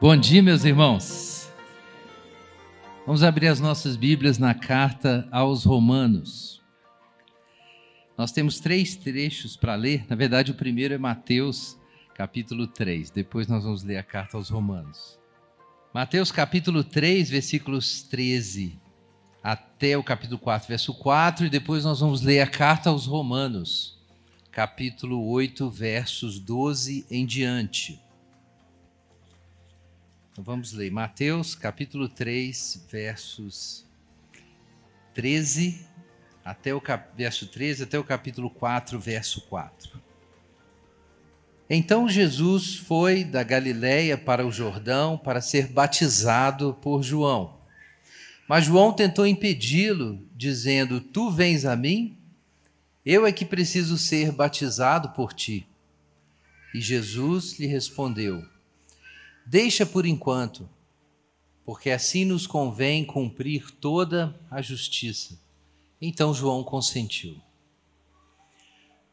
[0.00, 1.52] Bom dia, meus irmãos.
[3.04, 6.62] Vamos abrir as nossas Bíblias na carta aos Romanos.
[8.16, 10.06] Nós temos três trechos para ler.
[10.08, 11.78] Na verdade, o primeiro é Mateus,
[12.14, 13.10] capítulo 3.
[13.10, 15.18] Depois nós vamos ler a carta aos Romanos.
[15.92, 18.80] Mateus, capítulo 3, versículos 13
[19.42, 21.44] até o capítulo 4, verso 4.
[21.44, 23.98] E depois nós vamos ler a carta aos Romanos,
[24.50, 28.00] capítulo 8, versos 12 em diante.
[30.32, 33.84] Então vamos ler Mateus capítulo 3, versos
[35.12, 35.84] 13
[36.44, 37.16] até o cap...
[37.16, 40.00] verso 13 até o capítulo 4, verso 4.
[41.68, 47.58] Então Jesus foi da Galiléia para o Jordão para ser batizado por João.
[48.48, 52.16] Mas João tentou impedi-lo, dizendo: Tu vens a mim?
[53.04, 55.66] Eu é que preciso ser batizado por ti.
[56.72, 58.44] E Jesus lhe respondeu:
[59.50, 60.68] Deixa por enquanto,
[61.64, 65.40] porque assim nos convém cumprir toda a justiça.
[66.00, 67.36] Então João consentiu.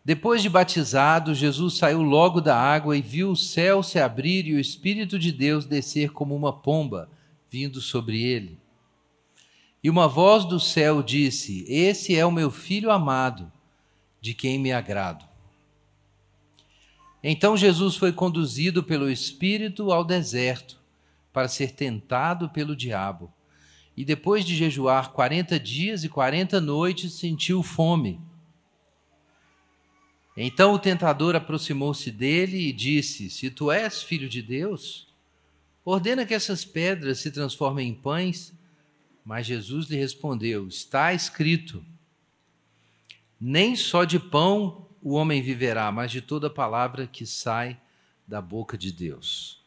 [0.06, 4.54] Depois de batizado, Jesus saiu logo da água e viu o céu se abrir e
[4.54, 7.10] o Espírito de Deus descer como uma pomba,
[7.50, 8.60] vindo sobre ele.
[9.84, 13.52] E uma voz do céu disse: Esse é o meu filho amado,
[14.22, 15.26] de quem me agrado.
[17.30, 20.80] Então Jesus foi conduzido pelo Espírito ao deserto
[21.34, 23.34] para ser tentado pelo diabo.
[23.98, 28.22] E depois de jejuar quarenta dias e quarenta noites, sentiu fome.
[30.38, 35.14] Então o tentador aproximou-se dele e disse: Se tu és filho de Deus,
[35.84, 38.54] ordena que essas pedras se transformem em pães.
[39.26, 41.84] Mas Jesus lhe respondeu: Está escrito:
[43.38, 47.80] Nem só de pão o homem viverá, mas de toda palavra que sai
[48.28, 49.64] da boca de Deus.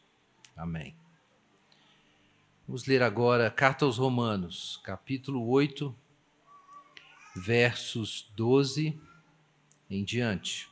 [0.55, 0.95] Amém.
[2.67, 5.95] Vamos ler agora a Carta aos Romanos, capítulo 8,
[7.35, 9.01] versos 12
[9.89, 10.69] em diante.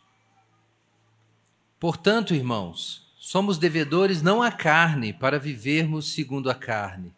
[1.79, 7.15] Portanto, irmãos, somos devedores não à carne para vivermos segundo a carne.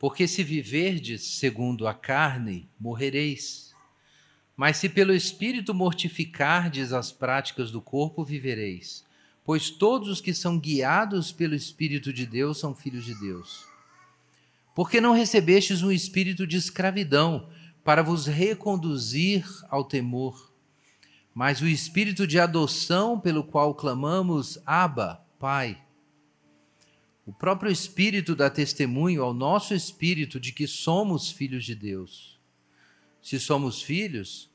[0.00, 3.71] Porque se viverdes segundo a carne, morrereis.
[4.56, 9.04] Mas se pelo Espírito mortificardes as práticas do corpo, vivereis.
[9.44, 13.66] Pois todos os que são guiados pelo Espírito de Deus são filhos de Deus.
[14.74, 17.48] Porque não recebestes um espírito de escravidão
[17.84, 20.52] para vos reconduzir ao temor,
[21.34, 25.82] mas o espírito de adoção pelo qual clamamos: Abba, Pai.
[27.24, 32.31] O próprio Espírito dá testemunho ao nosso espírito de que somos filhos de Deus.
[33.22, 34.50] Se somos filhos,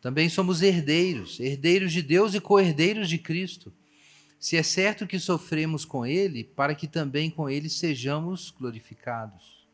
[0.00, 3.72] também somos herdeiros, herdeiros de Deus e co-herdeiros de Cristo.
[4.38, 9.66] Se é certo que sofremos com Ele, para que também com Ele sejamos glorificados.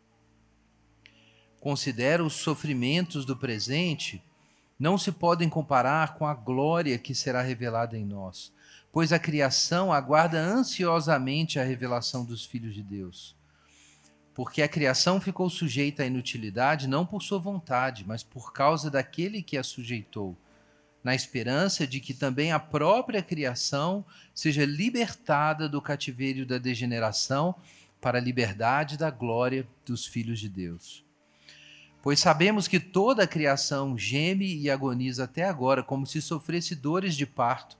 [1.61, 4.23] Considero os sofrimentos do presente
[4.79, 8.51] não se podem comparar com a glória que será revelada em nós,
[8.91, 13.39] pois a criação aguarda ansiosamente a revelação dos filhos de Deus
[14.43, 19.43] porque a criação ficou sujeita à inutilidade não por sua vontade, mas por causa daquele
[19.43, 20.35] que a sujeitou,
[21.05, 24.03] na esperança de que também a própria criação
[24.35, 27.55] seja libertada do cativeiro da degeneração
[28.01, 31.05] para a liberdade da glória dos filhos de Deus.
[32.03, 37.15] Pois sabemos que toda a criação geme e agoniza até agora, como se sofresse dores
[37.15, 37.77] de parto.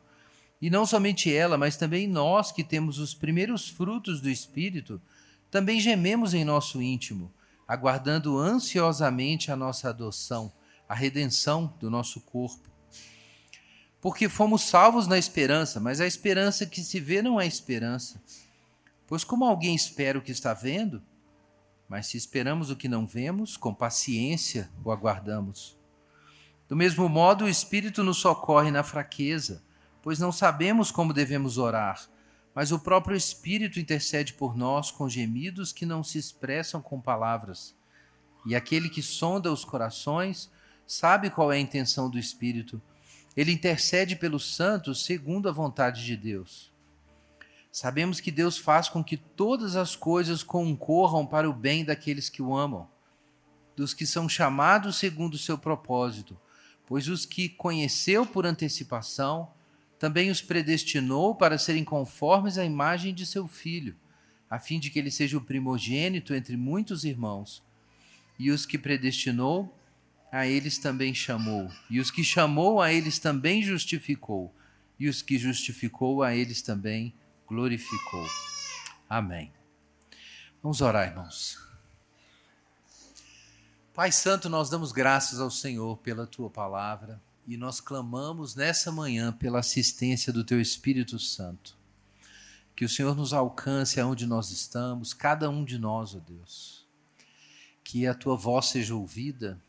[0.61, 5.01] E não somente ela, mas também nós que temos os primeiros frutos do Espírito,
[5.51, 7.33] também gememos em nosso íntimo,
[7.67, 10.53] aguardando ansiosamente a nossa adoção,
[10.89, 12.71] a redenção do nosso corpo.
[14.01, 18.23] Porque fomos salvos na esperança, mas a esperança que se vê não é esperança.
[19.07, 21.03] Pois como alguém espera o que está vendo?
[21.89, 25.77] Mas se esperamos o que não vemos, com paciência o aguardamos.
[26.69, 29.63] Do mesmo modo, o Espírito nos socorre na fraqueza,
[30.01, 32.09] pois não sabemos como devemos orar
[32.55, 37.75] mas o próprio Espírito intercede por nós com gemidos que não se expressam com palavras.
[38.45, 40.51] E aquele que sonda os corações
[40.87, 42.83] sabe qual é a intenção do Espírito.
[43.37, 46.73] Ele intercede pelos santos segundo a vontade de Deus.
[47.71, 52.43] Sabemos que Deus faz com que todas as coisas concorram para o bem daqueles que
[52.43, 52.89] o amam,
[53.77, 56.37] dos que são chamados segundo o seu propósito,
[56.85, 59.53] pois os que conheceu por antecipação,
[60.01, 63.95] também os predestinou para serem conformes à imagem de seu filho,
[64.49, 67.63] a fim de que ele seja o primogênito entre muitos irmãos.
[68.39, 69.79] E os que predestinou,
[70.33, 71.71] a eles também chamou.
[71.91, 74.55] E os que chamou, a eles também justificou.
[74.99, 77.13] E os que justificou, a eles também
[77.47, 78.27] glorificou.
[79.07, 79.53] Amém.
[80.63, 81.59] Vamos orar, irmãos.
[83.93, 87.21] Pai Santo, nós damos graças ao Senhor pela tua palavra
[87.51, 91.77] e nós clamamos nessa manhã pela assistência do teu Espírito Santo.
[92.77, 96.87] Que o Senhor nos alcance aonde nós estamos, cada um de nós, ó oh Deus.
[97.83, 99.61] Que a tua voz seja ouvida,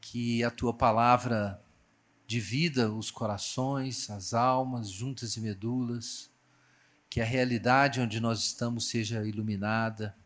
[0.00, 1.60] que a tua palavra
[2.24, 6.30] divida os corações, as almas, juntas e medulas,
[7.10, 10.16] que a realidade onde nós estamos seja iluminada,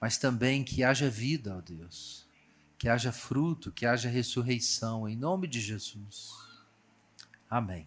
[0.00, 2.26] mas também que haja vida, ó Deus,
[2.80, 6.30] que haja fruto, que haja ressurreição, em nome de Jesus.
[7.48, 7.86] Amém.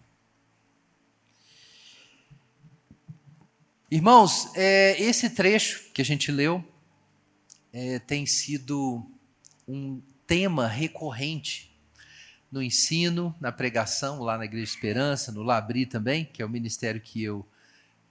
[3.90, 6.64] Irmãos, é, esse trecho que a gente leu
[7.72, 9.04] é, tem sido
[9.66, 11.76] um tema recorrente
[12.48, 17.00] no ensino, na pregação, lá na Igreja Esperança, no Labri também, que é o ministério
[17.00, 17.44] que eu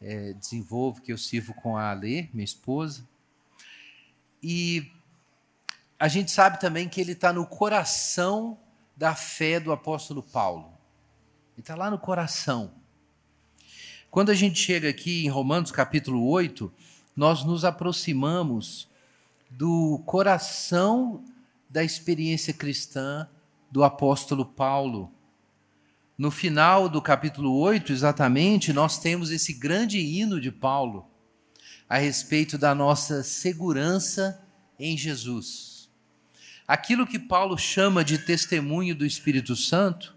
[0.01, 3.07] é, desenvolvo, que eu sirvo com a Alê, minha esposa.
[4.43, 4.91] E
[6.03, 8.59] a gente sabe também que ele está no coração
[8.93, 10.65] da fé do apóstolo Paulo.
[11.53, 12.73] Ele está lá no coração.
[14.11, 16.69] Quando a gente chega aqui em Romanos capítulo 8,
[17.15, 18.89] nós nos aproximamos
[19.49, 21.23] do coração
[21.69, 23.25] da experiência cristã
[23.71, 25.09] do apóstolo Paulo.
[26.17, 31.07] No final do capítulo 8, exatamente, nós temos esse grande hino de Paulo
[31.87, 34.45] a respeito da nossa segurança
[34.77, 35.72] em Jesus.
[36.67, 40.15] Aquilo que Paulo chama de testemunho do Espírito Santo,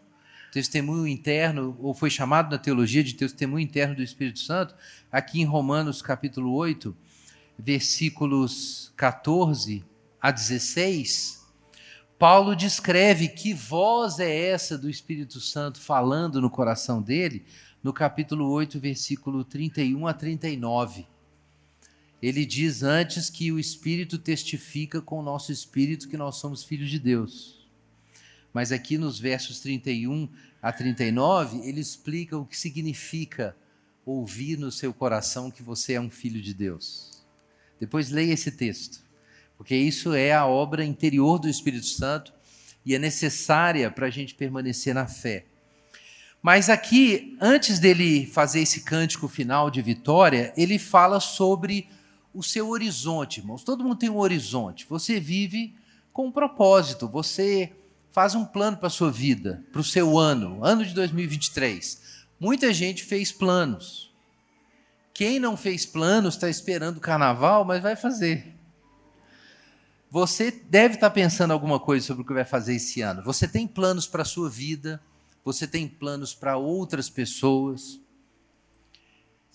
[0.52, 4.72] testemunho interno, ou foi chamado na teologia de testemunho interno do Espírito Santo,
[5.10, 6.96] aqui em Romanos capítulo 8,
[7.58, 9.84] versículos 14
[10.22, 11.44] a 16,
[12.16, 17.44] Paulo descreve que voz é essa do Espírito Santo falando no coração dele,
[17.82, 21.06] no capítulo 8, versículo 31 a 39.
[22.22, 26.90] Ele diz antes que o Espírito testifica com o nosso espírito que nós somos filhos
[26.90, 27.68] de Deus.
[28.52, 30.28] Mas aqui nos versos 31
[30.62, 33.54] a 39, ele explica o que significa
[34.04, 37.22] ouvir no seu coração que você é um filho de Deus.
[37.78, 39.06] Depois leia esse texto
[39.56, 42.32] porque isso é a obra interior do Espírito Santo
[42.84, 45.44] e é necessária para a gente permanecer na fé.
[46.42, 51.88] Mas aqui, antes dele fazer esse cântico final de vitória, ele fala sobre
[52.36, 53.64] o seu horizonte, irmãos.
[53.64, 54.86] Todo mundo tem um horizonte.
[54.90, 55.74] Você vive
[56.12, 57.72] com um propósito, você
[58.10, 62.02] faz um plano para a sua vida, para o seu ano, ano de 2023.
[62.38, 64.14] Muita gente fez planos.
[65.14, 68.54] Quem não fez planos está esperando o carnaval, mas vai fazer.
[70.10, 73.22] Você deve estar pensando alguma coisa sobre o que vai fazer esse ano.
[73.22, 75.00] Você tem planos para a sua vida,
[75.42, 77.98] você tem planos para outras pessoas.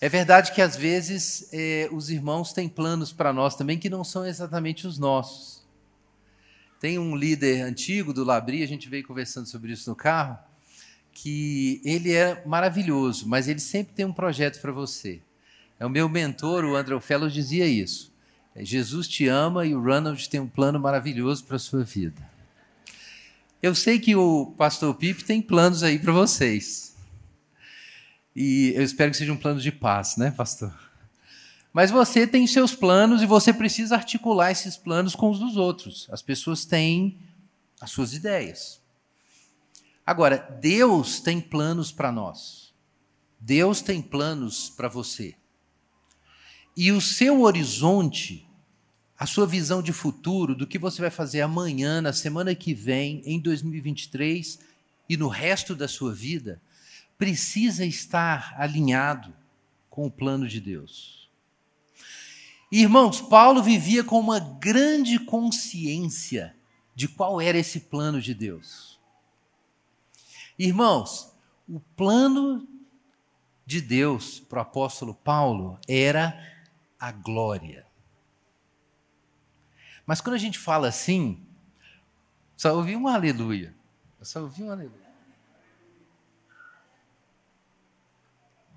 [0.04, 4.04] É verdade que às vezes é, os irmãos têm planos para nós também que não
[4.04, 5.64] são exatamente os nossos.
[6.80, 10.40] Tem um líder antigo do Labri, a gente veio conversando sobre isso no carro,
[11.14, 15.22] que ele é maravilhoso, mas ele sempre tem um projeto para você.
[15.80, 18.12] É o meu mentor, o André Fellow, dizia isso.
[18.56, 22.28] É, Jesus te ama e o Ronald tem um plano maravilhoso para a sua vida.
[23.62, 26.91] Eu sei que o pastor Pipe tem planos aí para vocês.
[28.36, 30.74] E eu espero que seja um plano de paz, né, pastor?
[31.74, 36.08] Mas você tem seus planos e você precisa articular esses planos com os dos outros.
[36.12, 37.20] As pessoas têm
[37.80, 38.82] as suas ideias.
[40.06, 42.74] Agora, Deus tem planos para nós.
[43.40, 45.36] Deus tem planos para você.
[46.76, 48.48] E o seu horizonte,
[49.18, 53.22] a sua visão de futuro, do que você vai fazer amanhã, na semana que vem,
[53.26, 54.60] em 2023
[55.08, 56.62] e no resto da sua vida,
[57.22, 59.32] precisa estar alinhado
[59.92, 61.30] com o plano de Deus.
[62.72, 66.56] Irmãos, Paulo vivia com uma grande consciência
[66.96, 69.00] de qual era esse plano de Deus.
[70.58, 71.32] Irmãos,
[71.70, 72.68] o plano
[73.68, 76.36] de Deus para o apóstolo Paulo era
[77.00, 77.86] a glória.
[80.08, 81.46] Mas quando a gente fala assim,
[82.58, 83.76] só ouvi um aleluia.
[84.20, 85.01] Eu só ouvi um aleluia.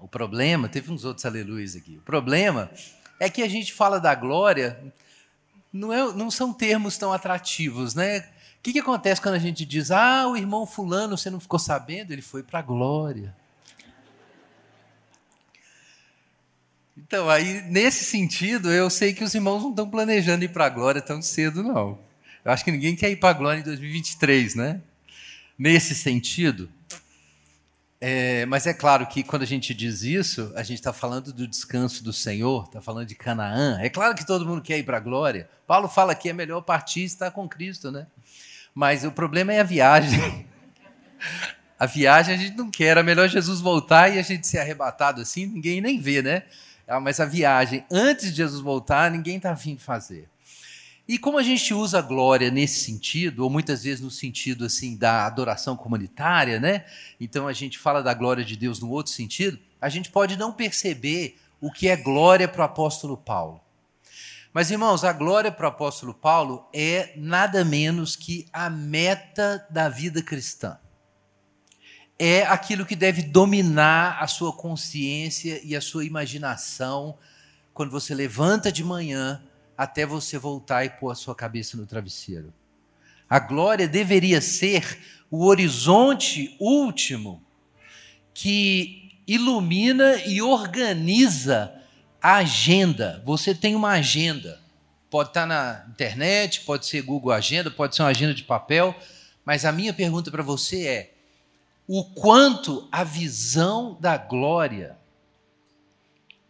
[0.04, 1.96] O problema, teve uns outros aleluias aqui.
[1.96, 2.70] O problema
[3.18, 4.78] é que a gente fala da glória,
[5.72, 8.18] não, é, não são termos tão atrativos, né?
[8.18, 11.58] O que, que acontece quando a gente diz, ah, o irmão fulano, você não ficou
[11.58, 12.12] sabendo?
[12.12, 13.34] Ele foi para a glória.
[16.94, 20.70] Então, aí, nesse sentido, eu sei que os irmãos não estão planejando ir para a
[20.70, 21.98] glória tão cedo, não.
[22.44, 24.82] Eu acho que ninguém quer ir para a glória em 2023, né?
[25.58, 26.68] Nesse sentido.
[28.06, 31.48] É, mas é claro que quando a gente diz isso, a gente está falando do
[31.48, 33.78] descanso do Senhor, está falando de Canaã.
[33.80, 35.48] É claro que todo mundo quer ir para a glória.
[35.66, 38.06] Paulo fala que é melhor partir e estar com Cristo, né?
[38.74, 40.46] Mas o problema é a viagem.
[41.76, 45.20] A viagem a gente não quer, é melhor Jesus voltar e a gente ser arrebatado
[45.20, 46.44] assim, ninguém nem vê, né?
[46.86, 50.28] Ah, mas a viagem, antes de Jesus voltar, ninguém está afim de fazer.
[51.06, 54.96] E como a gente usa a glória nesse sentido, ou muitas vezes no sentido assim
[54.96, 56.86] da adoração comunitária, né?
[57.20, 60.50] Então a gente fala da glória de Deus no outro sentido, a gente pode não
[60.50, 63.60] perceber o que é glória para o apóstolo Paulo.
[64.52, 69.88] Mas, irmãos, a glória para o apóstolo Paulo é nada menos que a meta da
[69.88, 70.78] vida cristã.
[72.16, 77.18] É aquilo que deve dominar a sua consciência e a sua imaginação
[77.74, 79.42] quando você levanta de manhã
[79.76, 82.52] até você voltar e pôr a sua cabeça no travesseiro.
[83.28, 84.98] A glória deveria ser
[85.30, 87.42] o horizonte último
[88.32, 91.74] que ilumina e organiza
[92.22, 93.22] a agenda.
[93.24, 94.60] Você tem uma agenda.
[95.10, 98.94] Pode estar na internet, pode ser Google Agenda, pode ser uma agenda de papel,
[99.44, 101.14] mas a minha pergunta para você é:
[101.86, 104.96] o quanto a visão da glória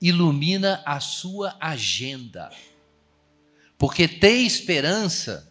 [0.01, 2.51] ilumina a sua agenda?
[3.85, 5.47] Porque ter esperança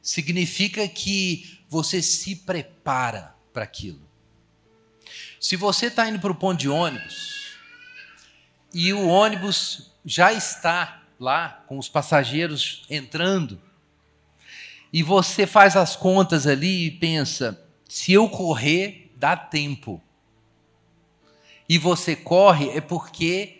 [0.00, 4.00] significa que você se prepara para aquilo.
[5.38, 7.54] Se você está indo para o ponto de ônibus
[8.72, 13.60] e o ônibus já está lá com os passageiros entrando,
[14.90, 20.02] e você faz as contas ali e pensa: se eu correr, dá tempo.
[21.68, 23.55] E você corre é porque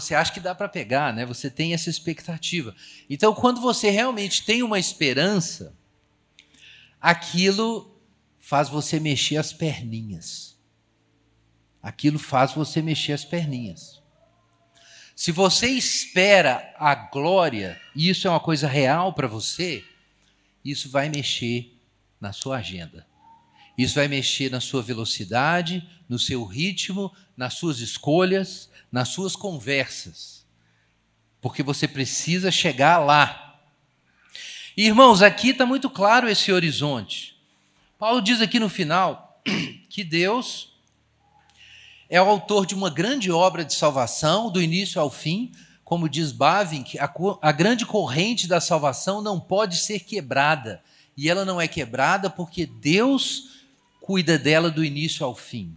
[0.00, 1.24] você acha que dá para pegar, né?
[1.24, 2.74] Você tem essa expectativa.
[3.08, 5.74] Então, quando você realmente tem uma esperança,
[7.00, 7.98] aquilo
[8.38, 10.56] faz você mexer as perninhas.
[11.82, 14.02] Aquilo faz você mexer as perninhas.
[15.14, 19.82] Se você espera a glória, e isso é uma coisa real para você,
[20.64, 21.74] isso vai mexer
[22.20, 23.06] na sua agenda.
[23.78, 30.46] Isso vai mexer na sua velocidade, no seu ritmo, nas suas escolhas, nas suas conversas,
[31.40, 33.60] porque você precisa chegar lá.
[34.76, 37.36] Irmãos, aqui está muito claro esse horizonte.
[37.98, 39.40] Paulo diz aqui no final
[39.88, 40.76] que Deus
[42.08, 45.52] é o autor de uma grande obra de salvação, do início ao fim,
[45.82, 50.82] como diz Bavin, que a, a grande corrente da salvação não pode ser quebrada.
[51.16, 53.64] E ela não é quebrada porque Deus
[54.00, 55.76] cuida dela do início ao fim.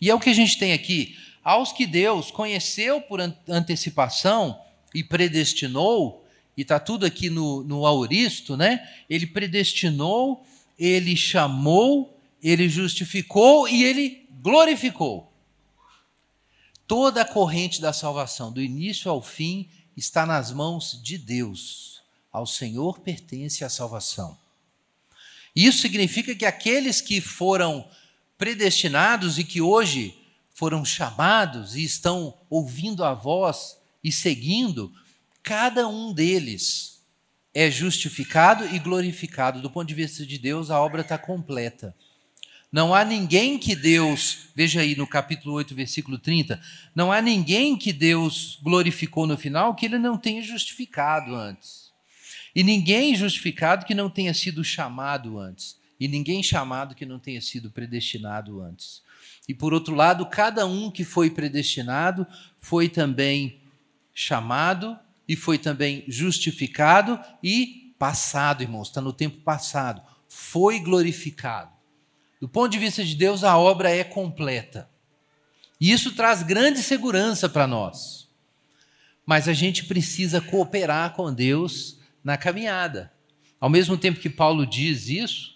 [0.00, 4.58] E é o que a gente tem aqui aos que Deus conheceu por antecipação
[4.94, 6.24] e predestinou,
[6.56, 8.88] e está tudo aqui no, no auristo, né?
[9.10, 10.44] Ele predestinou,
[10.78, 15.30] ele chamou, ele justificou e ele glorificou.
[16.86, 22.02] Toda a corrente da salvação, do início ao fim, está nas mãos de Deus.
[22.32, 24.36] Ao Senhor pertence a salvação.
[25.54, 27.88] Isso significa que aqueles que foram
[28.36, 30.14] predestinados e que hoje
[30.54, 34.92] foram chamados e estão ouvindo a voz e seguindo,
[35.42, 37.02] cada um deles
[37.52, 39.60] é justificado e glorificado.
[39.60, 41.94] Do ponto de vista de Deus, a obra está completa.
[42.70, 46.60] Não há ninguém que Deus, veja aí no capítulo 8, versículo 30,
[46.94, 51.92] não há ninguém que Deus glorificou no final que ele não tenha justificado antes.
[52.54, 55.76] E ninguém justificado que não tenha sido chamado antes.
[55.98, 59.03] E ninguém chamado que não tenha sido predestinado antes.
[59.48, 62.26] E por outro lado, cada um que foi predestinado
[62.58, 63.60] foi também
[64.14, 64.98] chamado
[65.28, 71.72] e foi também justificado e passado, irmãos, está no tempo passado, foi glorificado.
[72.40, 74.88] Do ponto de vista de Deus, a obra é completa.
[75.80, 78.28] E isso traz grande segurança para nós.
[79.24, 83.12] Mas a gente precisa cooperar com Deus na caminhada.
[83.58, 85.54] Ao mesmo tempo que Paulo diz isso,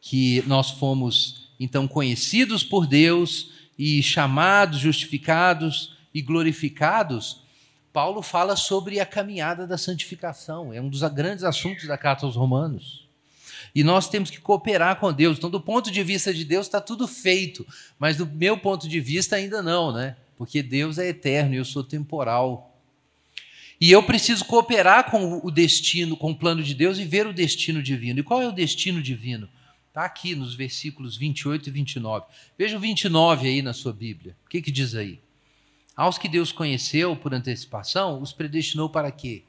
[0.00, 7.42] que nós fomos então conhecidos por Deus e chamados, justificados e glorificados,
[7.92, 10.72] Paulo fala sobre a caminhada da santificação.
[10.72, 13.06] É um dos grandes assuntos da carta aos Romanos.
[13.74, 15.38] E nós temos que cooperar com Deus.
[15.38, 17.66] Então, do ponto de vista de Deus, está tudo feito.
[17.98, 20.16] Mas do meu ponto de vista, ainda não, né?
[20.36, 22.74] Porque Deus é eterno e eu sou temporal.
[23.80, 27.32] E eu preciso cooperar com o destino, com o plano de Deus e ver o
[27.32, 28.20] destino divino.
[28.20, 29.48] E qual é o destino divino?
[29.90, 32.26] Está aqui nos versículos 28 e 29.
[32.56, 34.36] Veja o 29 aí na sua Bíblia.
[34.46, 35.20] O que, que diz aí?
[35.96, 39.42] Aos que Deus conheceu por antecipação, os predestinou para quê?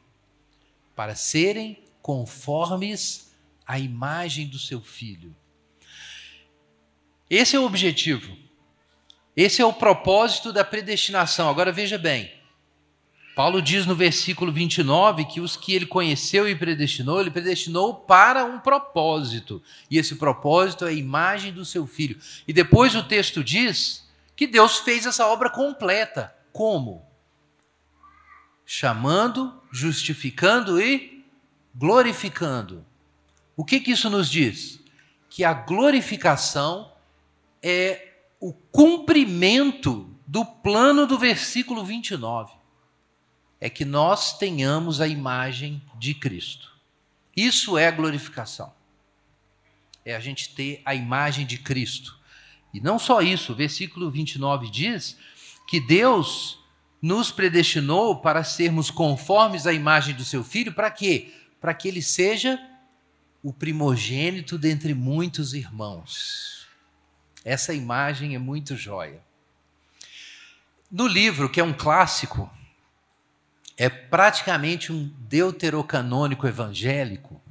[0.96, 3.32] Para serem conformes
[3.68, 5.36] à imagem do seu filho.
[7.30, 8.36] Esse é o objetivo.
[9.38, 11.50] Esse é o propósito da predestinação.
[11.50, 12.32] Agora veja bem.
[13.36, 18.44] Paulo diz no versículo 29 que os que ele conheceu e predestinou, ele predestinou para
[18.44, 19.64] um propósito.
[19.90, 22.20] E esse propósito é a imagem do seu filho.
[22.48, 26.36] E depois o texto diz que Deus fez essa obra completa.
[26.52, 27.06] Como?
[28.66, 31.24] Chamando, justificando e
[31.74, 32.86] glorificando.
[33.56, 34.80] O que, que isso nos diz?
[35.30, 36.92] Que a glorificação
[37.64, 38.10] é
[38.42, 42.61] o cumprimento do plano do versículo 29.
[43.62, 46.72] É que nós tenhamos a imagem de Cristo.
[47.38, 48.74] Isso é glorificação.
[50.04, 52.20] É a gente ter a imagem de Cristo.
[52.74, 55.16] E não só isso, o versículo 29 diz
[55.68, 56.60] que Deus
[57.02, 61.34] nos predestinou para sermos conformes à imagem do seu filho, para quê?
[61.60, 62.60] Para que ele seja
[63.44, 66.68] o primogênito dentre muitos irmãos.
[67.44, 69.22] Essa imagem é muito jóia.
[70.92, 72.50] No livro, que é um clássico,
[73.82, 77.42] é praticamente um deuterocanônico evangélico.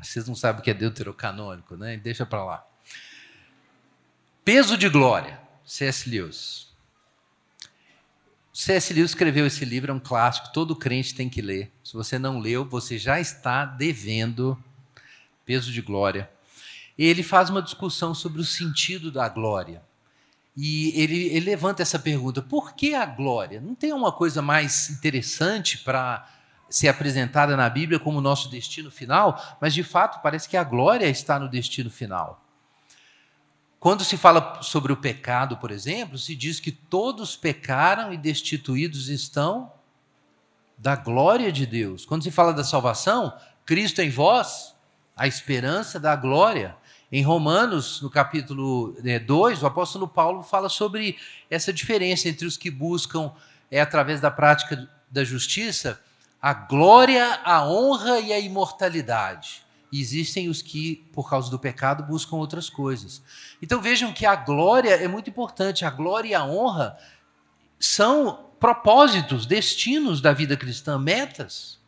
[0.00, 1.96] Vocês não sabem o que é deuterocanônico, né?
[1.96, 2.66] Deixa para lá.
[4.44, 6.08] Peso de Glória, C.S.
[6.08, 6.68] Lewis.
[8.52, 8.92] C.S.
[8.92, 11.72] Lewis escreveu esse livro, é um clássico, todo crente tem que ler.
[11.82, 14.62] Se você não leu, você já está devendo
[15.44, 16.30] Peso de Glória
[16.98, 19.82] ele faz uma discussão sobre o sentido da glória.
[20.56, 23.60] E ele, ele levanta essa pergunta: por que a glória?
[23.60, 26.28] Não tem uma coisa mais interessante para
[26.68, 29.58] ser apresentada na Bíblia como nosso destino final?
[29.60, 32.42] Mas de fato parece que a glória está no destino final.
[33.78, 39.08] Quando se fala sobre o pecado, por exemplo, se diz que todos pecaram e destituídos
[39.08, 39.72] estão
[40.78, 42.04] da glória de Deus.
[42.04, 44.76] Quando se fala da salvação, Cristo em vós,
[45.16, 46.76] a esperança da glória.
[47.14, 48.96] Em Romanos, no capítulo
[49.26, 51.18] 2, né, o apóstolo Paulo fala sobre
[51.50, 53.30] essa diferença entre os que buscam,
[53.70, 56.00] é através da prática da justiça,
[56.40, 59.62] a glória, a honra e a imortalidade.
[59.92, 63.22] E existem os que, por causa do pecado, buscam outras coisas.
[63.60, 65.84] Então vejam que a glória é muito importante.
[65.84, 66.96] A glória e a honra
[67.78, 71.78] são propósitos, destinos da vida cristã, metas.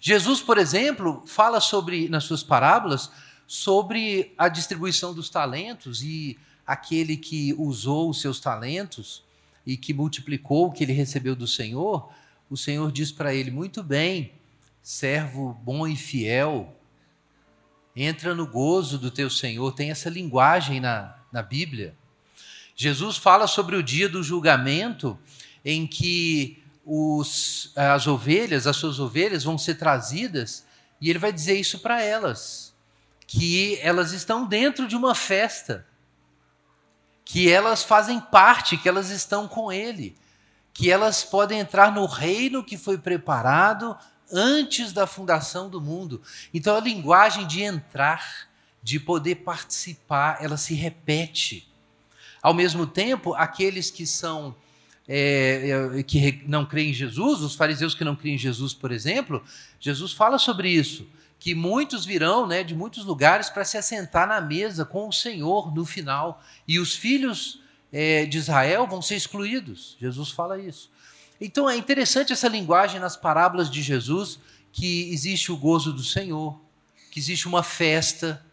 [0.00, 3.10] Jesus, por exemplo, fala sobre, nas suas parábolas,
[3.50, 9.24] sobre a distribuição dos talentos e aquele que usou os seus talentos
[9.66, 12.08] e que multiplicou o que ele recebeu do Senhor,
[12.48, 14.34] o Senhor diz para ele: Muito bem,
[14.80, 16.72] servo bom e fiel,
[17.96, 19.72] entra no gozo do teu Senhor.
[19.72, 21.96] Tem essa linguagem na, na Bíblia.
[22.76, 25.18] Jesus fala sobre o dia do julgamento
[25.64, 30.64] em que os, as ovelhas, as suas ovelhas, vão ser trazidas
[31.00, 32.69] e ele vai dizer isso para elas
[33.32, 35.86] que elas estão dentro de uma festa,
[37.24, 40.16] que elas fazem parte, que elas estão com Ele,
[40.74, 43.96] que elas podem entrar no reino que foi preparado
[44.32, 46.20] antes da fundação do mundo.
[46.52, 48.48] Então a linguagem de entrar,
[48.82, 51.72] de poder participar, ela se repete.
[52.42, 54.56] Ao mesmo tempo, aqueles que são
[55.06, 58.90] é, é que não creem em Jesus, os fariseus que não creem em Jesus, por
[58.90, 59.40] exemplo,
[59.78, 61.06] Jesus fala sobre isso
[61.40, 65.74] que muitos virão né, de muitos lugares para se assentar na mesa com o Senhor
[65.74, 66.42] no final.
[66.68, 69.96] E os filhos é, de Israel vão ser excluídos.
[69.98, 70.90] Jesus fala isso.
[71.40, 74.38] Então é interessante essa linguagem nas parábolas de Jesus,
[74.70, 76.60] que existe o gozo do Senhor,
[77.10, 78.44] que existe uma festa,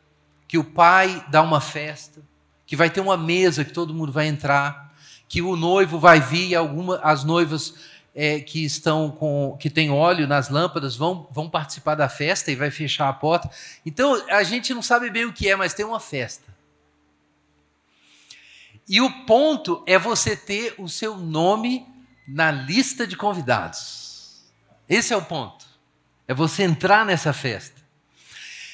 [0.47, 2.21] que o Pai dá uma festa,
[2.65, 4.95] que vai ter uma mesa que todo mundo vai entrar,
[5.27, 7.73] que o noivo vai vir e alguma, as noivas
[8.19, 12.55] é, que estão com que tem óleo nas lâmpadas vão, vão participar da festa e
[12.55, 13.47] vai fechar a porta.
[13.85, 16.51] Então a gente não sabe bem o que é, mas tem uma festa.
[18.89, 21.85] E o ponto é você ter o seu nome
[22.27, 24.41] na lista de convidados.
[24.89, 25.67] Esse é o ponto.
[26.27, 27.79] É você entrar nessa festa.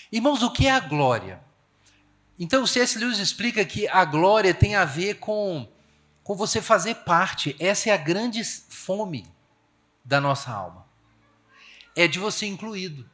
[0.10, 1.42] Irmãos, o que é a glória?
[2.40, 2.98] Então, o C.S.
[2.98, 5.68] Lewis explica que a glória tem a ver com,
[6.24, 7.56] com você fazer parte.
[7.60, 9.33] Essa é a grande fome
[10.04, 10.86] da nossa alma.
[11.96, 13.10] É de você incluído,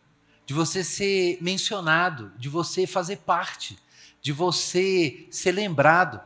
[0.46, 3.78] de você ser mencionado, de você fazer parte,
[4.22, 6.22] de você ser lembrado.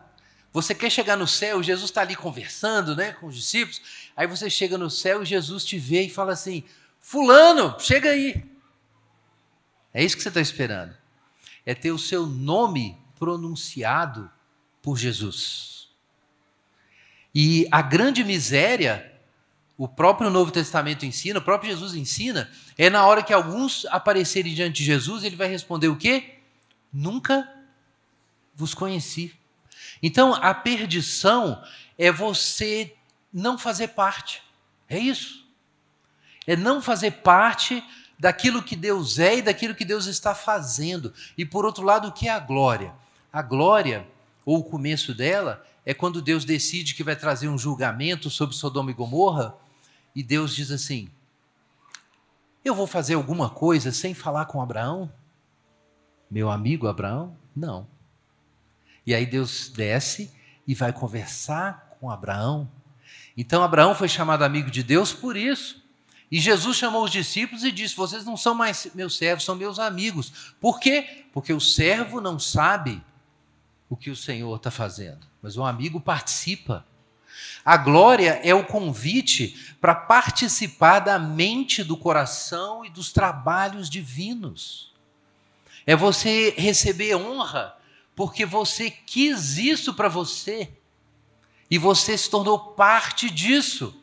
[0.52, 3.82] Você quer chegar no céu, Jesus está ali conversando né, com os discípulos,
[4.16, 6.64] aí você chega no céu e Jesus te vê e fala assim:
[7.00, 8.50] Fulano, chega aí.
[9.94, 10.96] É isso que você está esperando.
[11.66, 14.30] É ter o seu nome pronunciado
[14.82, 15.90] por Jesus.
[17.34, 19.13] E a grande miséria
[19.84, 24.54] o próprio Novo Testamento ensina, o próprio Jesus ensina, é na hora que alguns aparecerem
[24.54, 26.36] diante de Jesus, ele vai responder o quê?
[26.92, 27.54] Nunca
[28.56, 29.38] vos conheci.
[30.02, 31.62] Então, a perdição
[31.98, 32.96] é você
[33.34, 34.42] não fazer parte.
[34.88, 35.46] É isso.
[36.48, 37.84] É não fazer parte
[38.18, 41.14] daquilo que Deus é e daquilo que Deus está fazendo.
[41.38, 42.94] E por outro lado, o que é a glória?
[43.34, 44.08] A glória,
[44.46, 48.90] ou o começo dela, é quando Deus decide que vai trazer um julgamento sobre Sodoma
[48.90, 49.62] e Gomorra,
[50.16, 51.10] e Deus diz assim:
[52.64, 55.12] Eu vou fazer alguma coisa sem falar com Abraão?
[56.30, 57.36] Meu amigo Abraão?
[57.56, 57.88] Não.
[59.06, 60.32] E aí Deus desce
[60.68, 62.70] e vai conversar com Abraão.
[63.36, 65.84] Então Abraão foi chamado amigo de Deus por isso.
[66.32, 69.78] E Jesus chamou os discípulos e disse: Vocês não são mais meus servos, são meus
[69.78, 70.56] amigos.
[70.60, 71.26] Por quê?
[71.32, 73.04] Porque o servo não sabe
[73.90, 76.86] o que o Senhor está fazendo, mas o amigo participa.
[77.64, 84.92] A glória é o convite para participar da mente, do coração e dos trabalhos divinos.
[85.86, 87.76] É você receber honra
[88.16, 90.70] porque você quis isso para você
[91.70, 93.96] e você se tornou parte disso.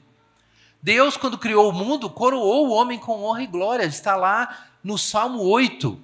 [0.83, 3.85] Deus, quando criou o mundo, coroou o homem com honra e glória.
[3.85, 6.01] Está lá no Salmo 8,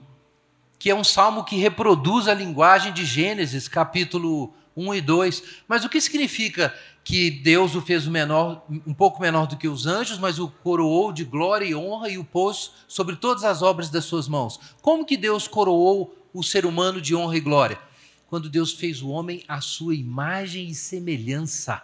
[0.78, 5.42] que é um salmo que reproduz a linguagem de Gênesis, capítulo 1 e 2.
[5.66, 9.86] Mas o que significa que Deus o fez menor, um pouco menor do que os
[9.86, 13.88] anjos, mas o coroou de glória e honra e o pôs sobre todas as obras
[13.88, 14.58] das suas mãos?
[14.82, 17.78] Como que Deus coroou o ser humano de honra e glória?
[18.28, 21.82] Quando Deus fez o homem à sua imagem e semelhança.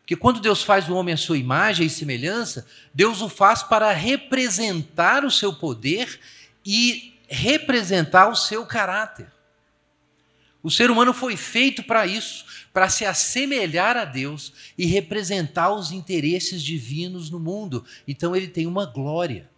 [0.00, 3.92] Porque quando Deus faz o homem à sua imagem e semelhança, Deus o faz para
[3.92, 6.18] representar o seu poder
[6.64, 9.37] e representar o seu caráter.
[10.68, 15.92] O ser humano foi feito para isso, para se assemelhar a Deus e representar os
[15.92, 17.86] interesses divinos no mundo.
[18.06, 19.48] Então ele tem uma glória.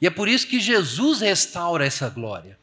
[0.00, 2.58] E é por isso que Jesus restaura essa glória.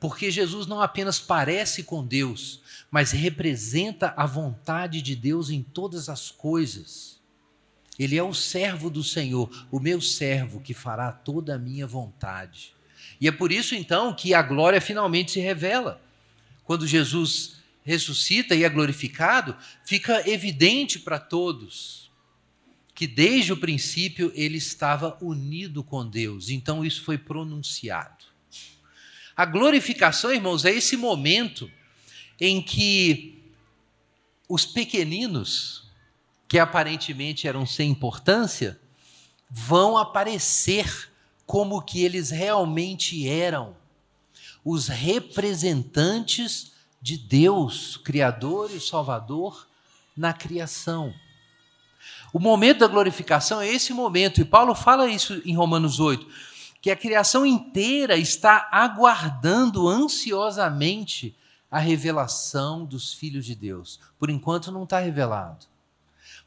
[0.00, 6.08] Porque Jesus não apenas parece com Deus, mas representa a vontade de Deus em todas
[6.08, 7.20] as coisas.
[7.98, 12.74] Ele é o servo do Senhor, o meu servo que fará toda a minha vontade.
[13.20, 16.05] E é por isso então que a glória finalmente se revela.
[16.66, 22.10] Quando Jesus ressuscita e é glorificado, fica evidente para todos
[22.96, 26.48] que desde o princípio ele estava unido com Deus.
[26.48, 28.24] Então isso foi pronunciado.
[29.36, 31.70] A glorificação, irmãos, é esse momento
[32.40, 33.38] em que
[34.48, 35.84] os pequeninos,
[36.48, 38.80] que aparentemente eram sem importância,
[39.50, 41.10] vão aparecer
[41.44, 43.76] como que eles realmente eram,
[44.68, 49.64] os representantes de Deus, Criador e Salvador,
[50.16, 51.14] na criação.
[52.32, 56.26] O momento da glorificação é esse momento, e Paulo fala isso em Romanos 8,
[56.80, 61.36] que a criação inteira está aguardando ansiosamente
[61.70, 64.00] a revelação dos filhos de Deus.
[64.18, 65.64] Por enquanto não está revelado.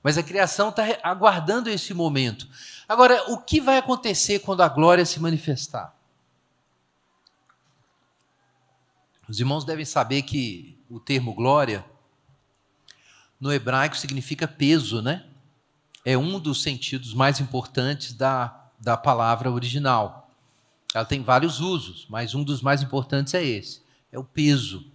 [0.04, 2.50] Mas a criação está aguardando esse momento.
[2.86, 5.98] Agora, o que vai acontecer quando a glória se manifestar?
[9.30, 11.86] Os irmãos devem saber que o termo glória,
[13.40, 15.26] no hebraico, significa peso, né?
[16.04, 20.30] É um dos sentidos mais importantes da, da palavra original.
[20.94, 24.92] Ela tem vários usos, mas um dos mais importantes é esse: é o peso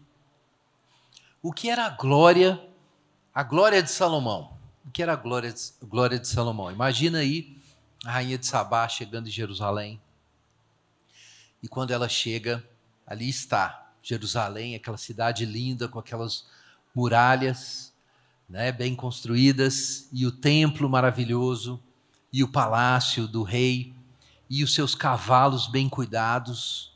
[1.45, 2.59] o que era a glória,
[3.35, 4.57] a glória de Salomão.
[4.83, 6.73] O que era a glória de, glória de Salomão?
[6.73, 7.59] Imagina aí
[8.03, 10.01] a rainha de Sabá chegando em Jerusalém.
[11.63, 12.67] E quando ela chega,
[13.07, 16.45] ali está Jerusalém, aquela cidade linda com aquelas
[16.95, 17.91] muralhas,
[18.47, 21.81] né, bem construídas, e o templo maravilhoso,
[22.31, 23.95] e o palácio do rei,
[24.51, 26.93] e os seus cavalos bem cuidados,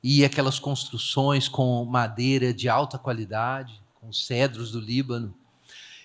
[0.00, 5.34] e aquelas construções com madeira de alta qualidade, com cedros do Líbano,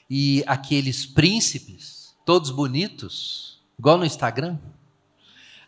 [0.10, 4.58] e aqueles príncipes, todos bonitos, igual no Instagram,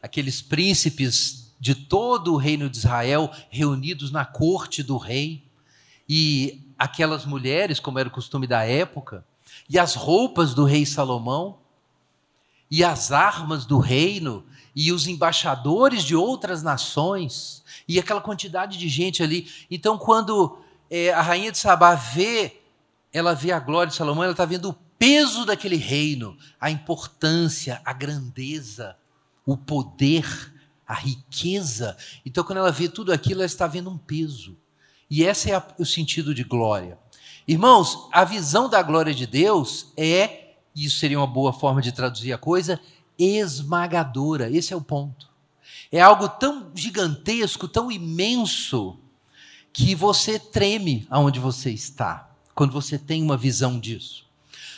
[0.02, 5.46] aqueles príncipes de todo o reino de Israel reunidos na corte do rei,
[6.10, 9.26] e aquelas mulheres, como era o costume da época,
[9.70, 11.60] e as roupas do rei Salomão,
[12.70, 14.44] e as armas do reino,
[14.76, 19.50] e os embaixadores de outras nações, e aquela quantidade de gente ali.
[19.72, 20.60] Então, quando
[20.92, 22.60] é, a rainha de Sabá vê,
[23.14, 27.82] ela vê a glória de Salomão, ela está vendo o peso daquele reino, a importância,
[27.86, 28.98] a grandeza,
[29.46, 30.53] o poder,
[30.88, 31.98] a riqueza.
[32.26, 34.58] Então, quando ela vê tudo aquilo, ela está vendo um peso.
[35.10, 36.98] E esse é o sentido de glória.
[37.48, 42.34] Irmãos, a visão da glória de Deus é, isso seria uma boa forma de traduzir
[42.34, 42.80] a coisa,
[43.18, 44.50] esmagadora.
[44.50, 45.30] Esse é o ponto.
[45.92, 48.98] É algo tão gigantesco, tão imenso,
[49.72, 52.30] que você treme aonde você está.
[52.56, 54.26] quando você tem uma visão disso.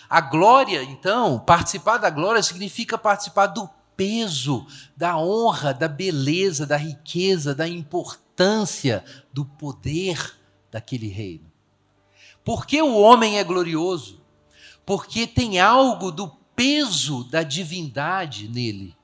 [0.10, 6.78] A glória, então, participar da glória significa participar do peso, da honra, da beleza, da
[6.78, 10.36] riqueza, da importância, do poder
[10.72, 11.52] daquele reino.
[12.44, 14.22] Por que o homem é glorioso?
[14.86, 18.96] Porque tem algo do peso da divindade nele.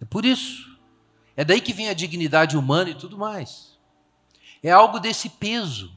[0.00, 0.72] É por isso.
[1.36, 3.78] É daí que vem a dignidade humana e tudo mais.
[4.62, 5.92] É algo desse peso.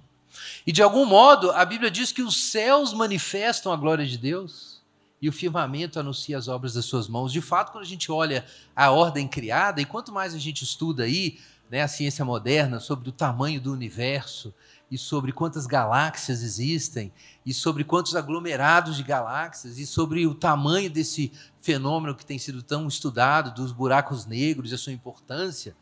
[0.67, 4.74] E de algum modo, a Bíblia diz que os céus manifestam a glória de Deus
[5.21, 7.31] e o firmamento anuncia as obras das suas mãos.
[7.31, 11.03] De fato, quando a gente olha a ordem criada, e quanto mais a gente estuda
[11.03, 14.53] aí, né, a ciência moderna sobre o tamanho do universo,
[14.89, 17.11] e sobre quantas galáxias existem,
[17.45, 22.61] e sobre quantos aglomerados de galáxias, e sobre o tamanho desse fenômeno que tem sido
[22.61, 25.75] tão estudado, dos buracos negros e a sua importância.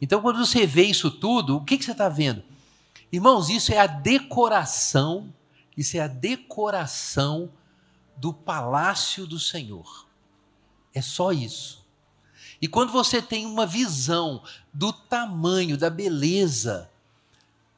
[0.00, 2.42] Então, quando você vê isso tudo, o que, que você está vendo?
[3.12, 5.32] Irmãos, isso é a decoração,
[5.76, 7.50] isso é a decoração
[8.18, 10.06] do palácio do Senhor.
[10.94, 11.86] É só isso.
[12.60, 16.90] E quando você tem uma visão do tamanho, da beleza,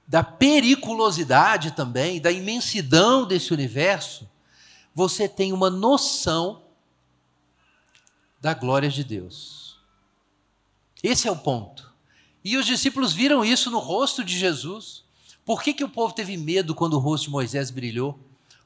[0.07, 4.29] da periculosidade também, da imensidão desse universo,
[4.95, 6.63] você tem uma noção
[8.41, 9.79] da glória de Deus.
[11.03, 11.93] Esse é o ponto.
[12.43, 15.05] E os discípulos viram isso no rosto de Jesus.
[15.45, 18.19] Por que, que o povo teve medo quando o rosto de Moisés brilhou?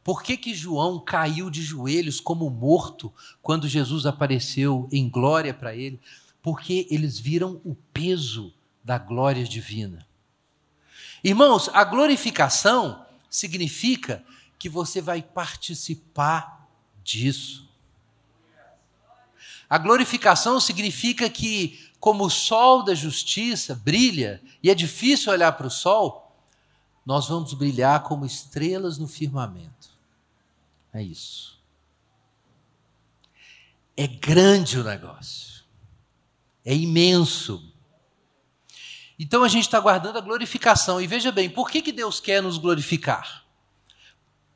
[0.05, 5.75] Por que, que João caiu de joelhos como morto quando Jesus apareceu em glória para
[5.75, 5.99] ele?
[6.43, 8.53] Porque eles viram o peso
[8.85, 10.07] da glória divina.
[11.25, 14.23] Irmãos, a glorificação significa
[14.59, 16.69] que você vai participar
[17.03, 17.67] disso.
[19.71, 25.67] A glorificação significa que, como o sol da justiça brilha, e é difícil olhar para
[25.67, 26.31] o sol,
[27.07, 29.74] nós vamos brilhar como estrelas no firmamento.
[30.95, 31.61] É isso.
[33.97, 35.65] É grande o negócio.
[36.65, 37.73] É imenso.
[39.19, 41.01] Então a gente está guardando a glorificação.
[41.01, 43.45] E veja bem, por que, que Deus quer nos glorificar?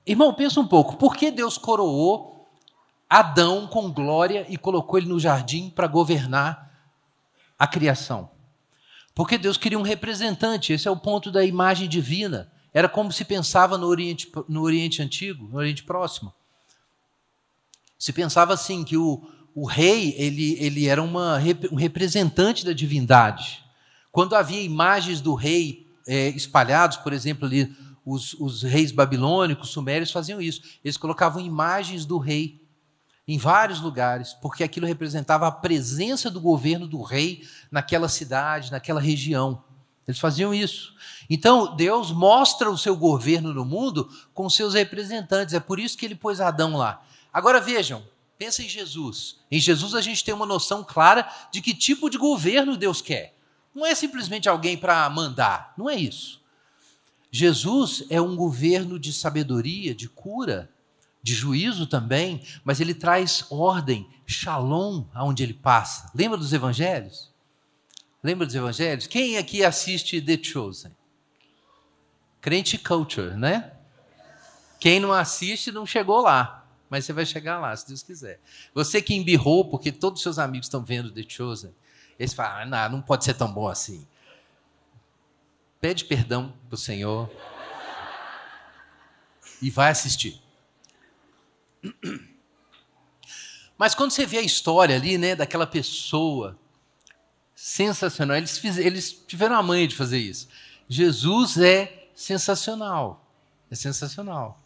[0.06, 0.96] Irmão, pensa um pouco.
[0.96, 2.48] Por que Deus coroou
[3.10, 6.72] Adão com glória e colocou ele no jardim para governar
[7.58, 8.30] a criação?
[9.12, 12.50] Porque Deus queria um representante, esse é o ponto da imagem divina.
[12.78, 16.32] Era como se pensava no Oriente, no Oriente Antigo, no Oriente Próximo.
[17.98, 21.40] Se pensava assim, que o, o rei ele, ele era uma,
[21.72, 23.64] um representante da divindade.
[24.12, 27.68] Quando havia imagens do rei é, espalhados, por exemplo, ali,
[28.06, 30.62] os, os reis babilônicos, sumérios faziam isso.
[30.84, 32.64] Eles colocavam imagens do rei
[33.26, 39.00] em vários lugares, porque aquilo representava a presença do governo do rei naquela cidade, naquela
[39.00, 39.64] região.
[40.08, 40.94] Eles faziam isso.
[41.28, 45.52] Então, Deus mostra o seu governo no mundo com seus representantes.
[45.52, 47.04] É por isso que ele pôs Adão lá.
[47.30, 48.02] Agora vejam,
[48.38, 49.36] pensa em Jesus.
[49.50, 53.36] Em Jesus a gente tem uma noção clara de que tipo de governo Deus quer.
[53.74, 56.40] Não é simplesmente alguém para mandar, não é isso.
[57.30, 60.70] Jesus é um governo de sabedoria, de cura,
[61.22, 66.10] de juízo também, mas ele traz ordem, shalom aonde ele passa.
[66.14, 67.27] Lembra dos evangelhos?
[68.22, 69.06] Lembra dos evangelhos?
[69.06, 70.96] Quem aqui assiste The Chosen?
[72.40, 73.72] Crente Culture, né?
[74.80, 78.40] Quem não assiste não chegou lá, mas você vai chegar lá, se Deus quiser.
[78.74, 81.74] Você que embirrou porque todos os seus amigos estão vendo The Chosen,
[82.18, 84.06] eles falam, ah, não, não pode ser tão bom assim.
[85.80, 87.30] Pede perdão para o Senhor
[89.62, 90.40] e vai assistir.
[93.76, 96.58] Mas quando você vê a história ali, né, daquela pessoa
[97.60, 100.46] sensacional, eles, fiz, eles tiveram a manha de fazer isso.
[100.88, 103.28] Jesus é sensacional,
[103.68, 104.60] é sensacional.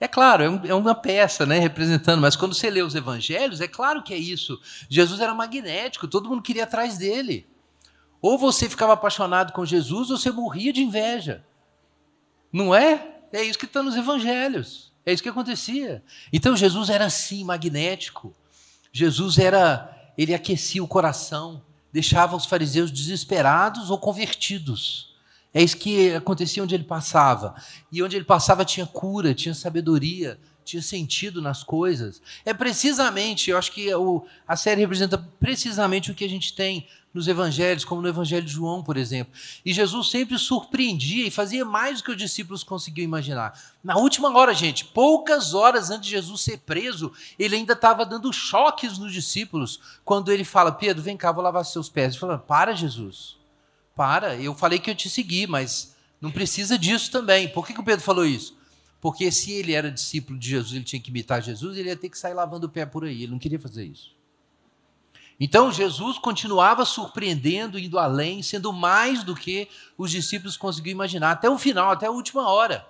[0.00, 3.68] É claro, é, é, uma peça, né, representando, mas quando você lê os evangelhos, é
[3.68, 4.58] claro que é isso.
[4.88, 7.46] Jesus era magnético, todo mundo queria atrás dele.
[8.18, 11.44] Ou você ficava apaixonado com Jesus, ou você morria de inveja.
[12.50, 13.18] Não é?
[13.30, 14.90] É isso que está nos evangelhos.
[15.04, 16.02] É isso que acontecia.
[16.32, 18.34] Então Jesus era assim, magnético.
[18.90, 25.12] Jesus era, ele aquecia o coração, deixava os fariseus desesperados ou convertidos.
[25.54, 27.54] É isso que acontecia onde ele passava.
[27.90, 32.20] E onde ele passava tinha cura, tinha sabedoria, tinha sentido nas coisas.
[32.44, 36.86] É precisamente, eu acho que o, a série representa precisamente o que a gente tem
[37.12, 39.32] nos evangelhos, como no evangelho de João, por exemplo.
[39.64, 43.58] E Jesus sempre surpreendia e fazia mais do que os discípulos conseguiam imaginar.
[43.84, 48.32] Na última hora, gente, poucas horas antes de Jesus ser preso, ele ainda estava dando
[48.32, 52.14] choques nos discípulos, quando ele fala: Pedro, vem cá, vou lavar seus pés.
[52.14, 53.36] Ele falou: Para, Jesus,
[53.94, 54.36] para.
[54.36, 57.48] Eu falei que eu te segui, mas não precisa disso também.
[57.48, 58.56] Por que, que o Pedro falou isso?
[59.02, 62.08] Porque se ele era discípulo de Jesus, ele tinha que imitar Jesus, ele ia ter
[62.08, 63.24] que sair lavando o pé por aí.
[63.24, 64.14] Ele não queria fazer isso.
[65.40, 71.50] Então Jesus continuava surpreendendo, indo além, sendo mais do que os discípulos conseguiam imaginar, até
[71.50, 72.86] o final, até a última hora.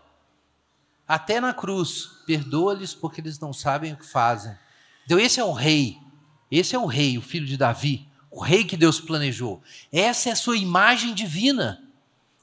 [1.09, 4.55] Até na cruz, perdoa-lhes porque eles não sabem o que fazem.
[5.07, 5.99] Então, esse é o rei,
[6.51, 9.63] esse é o rei, o filho de Davi, o rei que Deus planejou.
[9.91, 11.82] Essa é a sua imagem divina.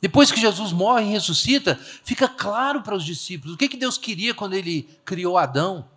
[0.02, 3.98] Depois que Jesus morre e ressuscita, fica claro para os discípulos o que, que Deus
[3.98, 5.90] queria quando ele criou Adão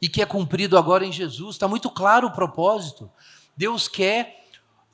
[0.00, 1.56] e que é cumprido agora em Jesus.
[1.56, 3.10] Está muito claro o propósito.
[3.56, 4.44] Deus quer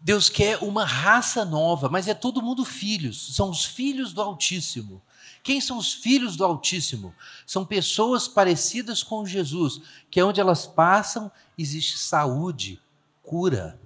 [0.04, 5.00] Deus quer uma raça nova, mas é todo mundo filhos, são os filhos do Altíssimo.
[5.44, 7.14] Quem são os filhos do Altíssimo?
[7.46, 12.80] São pessoas parecidas com Jesus, que é onde elas passam existe saúde,
[13.22, 13.80] cura,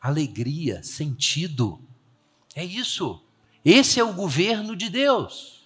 [0.00, 1.78] alegria, sentido.
[2.54, 3.22] É isso.
[3.64, 5.58] Esse é o governo de Deus.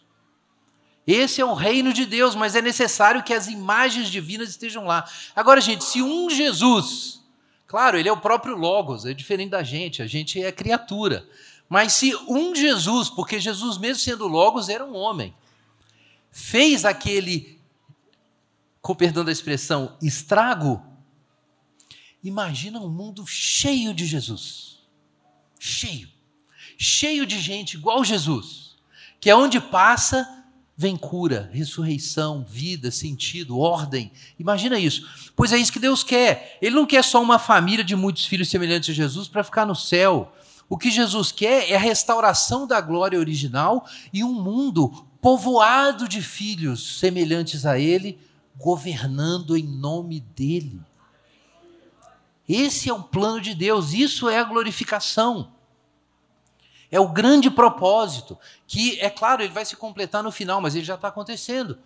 [1.06, 5.08] Esse é o reino de Deus, mas é necessário que as imagens divinas estejam lá.
[5.34, 7.20] Agora, gente, se um Jesus,
[7.66, 11.28] claro, ele é o próprio Logos, é diferente da gente, a gente é criatura.
[11.68, 15.34] Mas se um Jesus, porque Jesus, mesmo sendo Logos, era um homem,
[16.30, 17.58] fez aquele,
[18.80, 20.84] com perdão da expressão, estrago,
[22.22, 24.78] imagina um mundo cheio de Jesus.
[25.58, 26.11] Cheio.
[26.76, 28.76] Cheio de gente igual Jesus,
[29.20, 30.42] que é onde passa
[30.76, 34.10] vem cura, ressurreição, vida, sentido, ordem.
[34.38, 35.08] Imagina isso.
[35.36, 36.58] Pois é isso que Deus quer.
[36.60, 39.76] Ele não quer só uma família de muitos filhos semelhantes a Jesus para ficar no
[39.76, 40.34] céu.
[40.68, 46.20] O que Jesus quer é a restauração da glória original e um mundo povoado de
[46.20, 48.18] filhos semelhantes a Ele,
[48.56, 50.80] governando em nome dEle.
[52.48, 55.51] Esse é o plano de Deus, isso é a glorificação.
[56.92, 60.84] É o grande propósito, que, é claro, ele vai se completar no final, mas ele
[60.84, 61.78] já está acontecendo.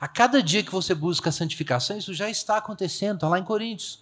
[0.00, 3.44] A cada dia que você busca a santificação, isso já está acontecendo, está lá em
[3.44, 3.98] Coríntios.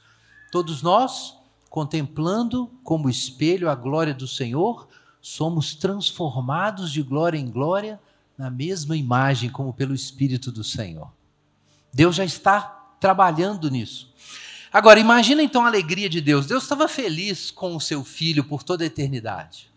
[0.53, 1.35] Todos nós,
[1.71, 4.87] contemplando como espelho a glória do Senhor,
[5.23, 7.99] somos transformados de glória em glória
[8.37, 11.11] na mesma imagem como pelo Espírito do Senhor.
[11.91, 12.61] Deus já está
[13.01, 14.13] trabalhando nisso.
[14.71, 16.47] Agora, imagina então a alegria de Deus.
[16.47, 19.70] Deus estava feliz com o seu filho por toda a eternidade.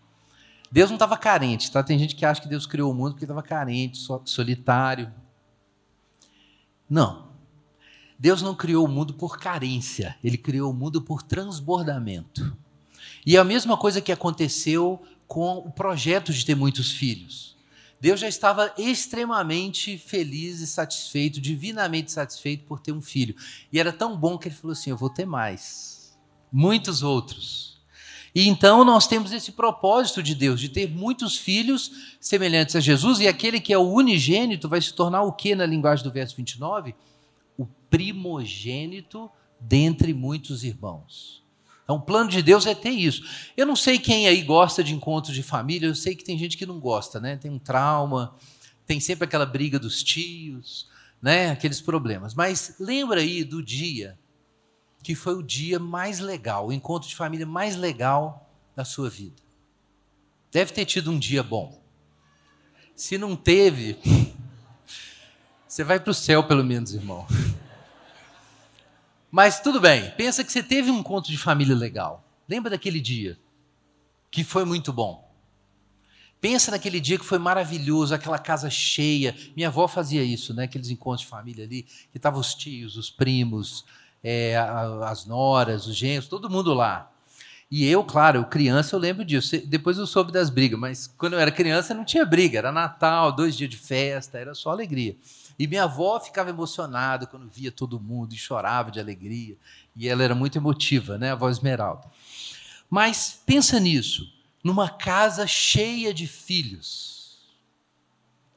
[0.73, 1.83] Deus não estava carente, tá?
[1.83, 5.13] Tem gente que acha que Deus criou o mundo porque estava carente, solitário.
[6.89, 7.29] Não.
[8.17, 12.57] Deus não criou o mundo por carência, ele criou o mundo por transbordamento.
[13.23, 17.55] E é a mesma coisa que aconteceu com o projeto de ter muitos filhos.
[18.01, 23.36] Deus já estava extremamente feliz e satisfeito, divinamente satisfeito por ter um filho.
[23.71, 26.17] E era tão bom que ele falou assim: Eu vou ter mais,
[26.51, 27.72] muitos outros.
[28.36, 33.19] E então nós temos esse propósito de Deus, de ter muitos filhos semelhantes a Jesus,
[33.19, 36.36] e aquele que é o unigênito vai se tornar o que na linguagem do verso
[36.36, 36.96] 29?
[37.58, 41.43] o primogênito dentre muitos irmãos.
[41.84, 43.24] Então, o plano de Deus é ter isso.
[43.58, 46.58] Eu não sei quem aí gosta de encontros de família, eu sei que tem gente
[46.58, 47.36] que não gosta, né?
[47.36, 48.36] Tem um trauma,
[48.86, 50.88] tem sempre aquela briga dos tios,
[51.22, 51.52] né?
[51.52, 52.34] Aqueles problemas.
[52.34, 54.17] Mas lembra aí do dia
[55.03, 59.41] que foi o dia mais legal, o encontro de família mais legal da sua vida.
[60.49, 61.81] Deve ter tido um dia bom.
[62.95, 63.97] Se não teve,
[65.67, 67.27] você vai para o céu, pelo menos, irmão.
[69.29, 72.23] Mas tudo bem, pensa que você teve um encontro de família legal.
[72.47, 73.37] Lembra daquele dia
[74.31, 75.31] que foi muito bom.
[76.39, 79.35] Pensa naquele dia que foi maravilhoso, aquela casa cheia.
[79.55, 80.65] Minha avó fazia isso, né?
[80.65, 83.85] Aqueles encontros de família ali, que estavam os tios, os primos,
[84.23, 84.55] é,
[85.05, 87.12] as noras, os genros, todo mundo lá.
[87.69, 89.59] E eu, claro, criança, eu lembro disso.
[89.65, 92.59] Depois eu soube das brigas, mas quando eu era criança não tinha briga.
[92.59, 95.17] Era Natal, dois dias de festa, era só alegria.
[95.57, 99.58] E minha avó ficava emocionada quando via todo mundo e chorava de alegria.
[99.95, 102.04] E ela era muito emotiva, né, a avó Esmeralda.
[102.89, 104.31] Mas pensa nisso,
[104.63, 107.39] numa casa cheia de filhos.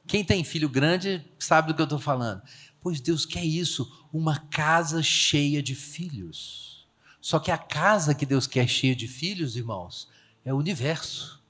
[0.05, 2.41] Quem tem filho grande sabe do que eu estou falando.
[2.87, 6.87] Pois Deus quer isso, uma casa cheia de filhos.
[7.19, 10.07] Só que a casa que Deus quer cheia de filhos, irmãos,
[10.45, 11.43] é o universo.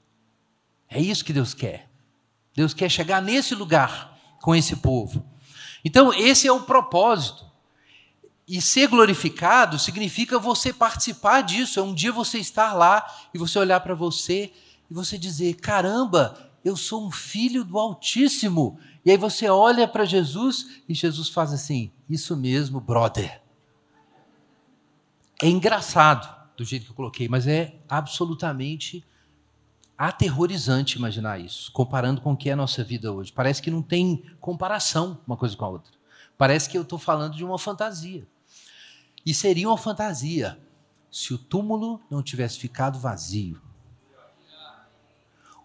[0.90, 1.88] É isso que Deus quer.
[2.52, 5.24] Deus quer chegar nesse lugar com esse povo.
[5.84, 7.46] Então, esse é o propósito.
[8.44, 11.78] E ser glorificado significa você participar disso.
[11.78, 14.52] É um dia você estar lá e você olhar para você
[14.90, 18.80] e você dizer: caramba, eu sou um filho do Altíssimo.
[19.08, 23.40] E aí você olha para Jesus e Jesus faz assim: isso mesmo, brother.
[25.42, 29.02] É engraçado do jeito que eu coloquei, mas é absolutamente
[29.96, 33.32] aterrorizante imaginar isso, comparando com o que é a nossa vida hoje.
[33.32, 35.94] Parece que não tem comparação uma coisa com a outra.
[36.36, 38.28] Parece que eu estou falando de uma fantasia.
[39.24, 40.60] E seria uma fantasia
[41.10, 43.58] se o túmulo não tivesse ficado vazio.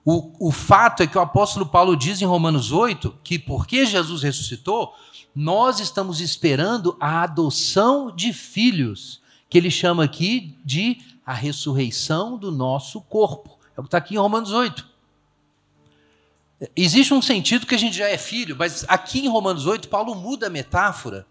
[0.06, 4.22] O, o fato é que o apóstolo Paulo diz em Romanos 8 que porque Jesus
[4.22, 4.94] ressuscitou,
[5.34, 12.52] nós estamos esperando a adoção de filhos, que ele chama aqui de a ressurreição do
[12.52, 13.58] nosso corpo.
[13.76, 14.94] É o que está aqui em Romanos 8.
[16.76, 20.16] Existe um sentido que a gente já é filho, mas aqui em Romanos 8, Paulo
[20.16, 21.26] muda a metáfora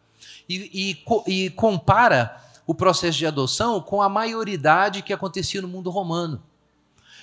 [0.48, 0.96] e,
[1.26, 6.42] e, e compara o processo de adoção com a maioridade que acontecia no mundo romano.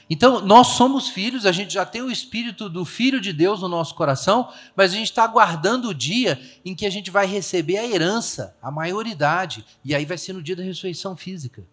[0.09, 3.67] Então, nós somos filhos, a gente já tem o espírito do Filho de Deus no
[3.67, 7.77] nosso coração, mas a gente está aguardando o dia em que a gente vai receber
[7.77, 11.63] a herança, a maioridade, e aí vai ser no dia da ressurreição física.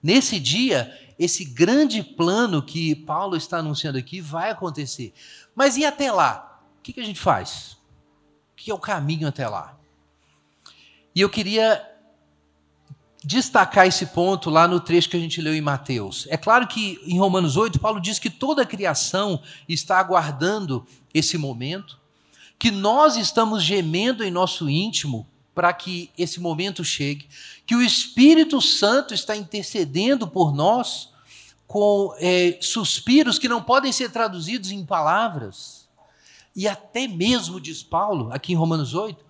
[0.00, 5.12] Nesse dia, esse grande plano que Paulo está anunciando aqui vai acontecer.
[5.52, 6.62] Mas e até lá?
[6.78, 7.72] O que, a gente faz?
[8.52, 9.76] O que é o caminho até lá?
[11.12, 11.84] E eu queria
[13.26, 16.28] destacar esse ponto lá no trecho que a gente leu em Mateus.
[16.30, 21.36] É claro que em Romanos 8, Paulo diz que toda a criação está aguardando esse
[21.36, 21.98] momento,
[22.56, 27.28] que nós estamos gemendo em nosso íntimo para que esse momento chegue,
[27.66, 31.10] que o Espírito Santo está intercedendo por nós
[31.66, 35.88] com é, suspiros que não podem ser traduzidos em palavras.
[36.54, 39.24] E até mesmo, diz Paulo, aqui em Romanos 8,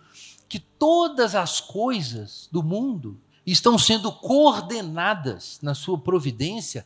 [0.47, 3.18] que todas as coisas do mundo
[3.53, 6.84] estão sendo coordenadas na sua providência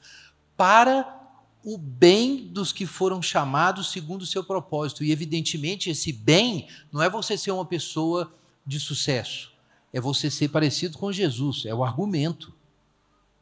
[0.56, 1.18] para
[1.64, 5.02] o bem dos que foram chamados segundo o seu propósito.
[5.02, 8.32] E, evidentemente, esse bem não é você ser uma pessoa
[8.66, 9.50] de sucesso.
[9.92, 12.54] É você ser parecido com Jesus, é o argumento.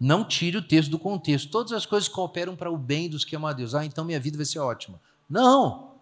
[0.00, 1.50] Não tire o texto do contexto.
[1.50, 3.74] Todas as coisas cooperam para o bem dos que amam a Deus.
[3.74, 5.00] Ah, então minha vida vai ser ótima.
[5.28, 5.92] Não.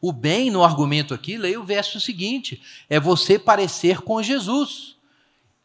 [0.00, 4.96] O bem no argumento aqui, leia o verso seguinte: é você parecer com Jesus,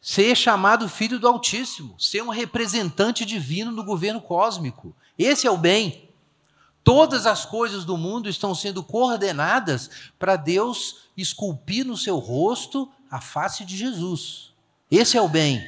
[0.04, 4.94] ser chamado filho do Altíssimo, ser um representante divino no governo cósmico.
[5.18, 6.10] Esse é o bem.
[6.84, 9.88] Todas as coisas do mundo estão sendo coordenadas
[10.18, 14.52] para Deus esculpir no seu rosto a face de Jesus.
[14.90, 15.66] Esse é o bem.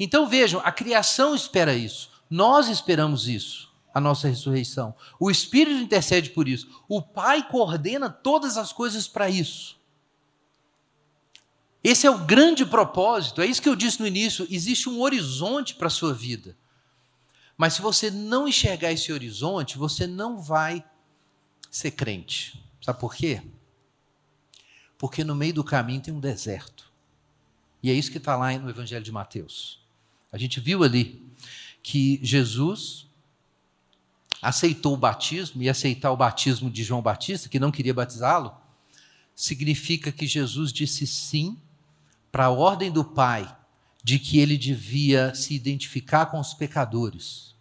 [0.00, 2.08] Então vejam, a criação espera isso.
[2.30, 4.94] Nós esperamos isso, a nossa ressurreição.
[5.20, 6.66] O Espírito intercede por isso.
[6.88, 9.77] O Pai coordena todas as coisas para isso.
[11.82, 13.40] Esse é o grande propósito.
[13.40, 14.46] É isso que eu disse no início.
[14.50, 16.56] Existe um horizonte para a sua vida.
[17.56, 20.84] Mas se você não enxergar esse horizonte, você não vai
[21.70, 22.62] ser crente.
[22.80, 23.42] Sabe por quê?
[24.96, 26.90] Porque no meio do caminho tem um deserto.
[27.82, 29.80] E é isso que está lá no Evangelho de Mateus.
[30.32, 31.22] A gente viu ali
[31.82, 33.06] que Jesus
[34.40, 38.54] aceitou o batismo, e aceitar o batismo de João Batista, que não queria batizá-lo,
[39.34, 41.60] significa que Jesus disse sim
[42.30, 43.56] para a ordem do Pai
[44.02, 47.54] de que ele devia se identificar com os pecadores.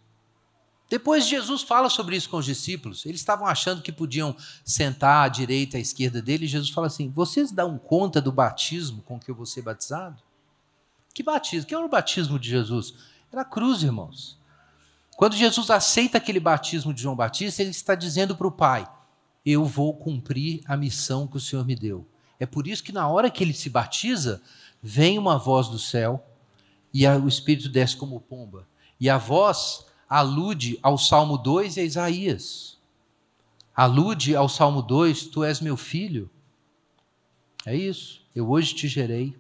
[0.90, 3.06] Depois Jesus fala sobre isso com os discípulos.
[3.06, 7.10] Eles estavam achando que podiam sentar à direita à esquerda dele, e Jesus fala assim:
[7.10, 10.22] Vocês dão conta do batismo com que eu vou ser batizado?
[11.14, 11.68] Que batismo?
[11.68, 12.94] Que era o batismo de Jesus?
[13.32, 14.38] Era a cruz, irmãos.
[15.18, 18.88] Quando Jesus aceita aquele batismo de João Batista, ele está dizendo para o Pai:
[19.46, 22.08] Eu vou cumprir a missão que o Senhor me deu.
[22.40, 24.42] É por isso que na hora que ele se batiza,
[24.82, 26.26] vem uma voz do céu
[26.94, 28.68] e o Espírito desce como pomba.
[29.00, 32.78] E a voz alude ao Salmo 2 e a Isaías.
[33.76, 36.30] Alude ao Salmo 2, tu és meu filho.
[37.66, 39.38] É isso, eu hoje te gerei.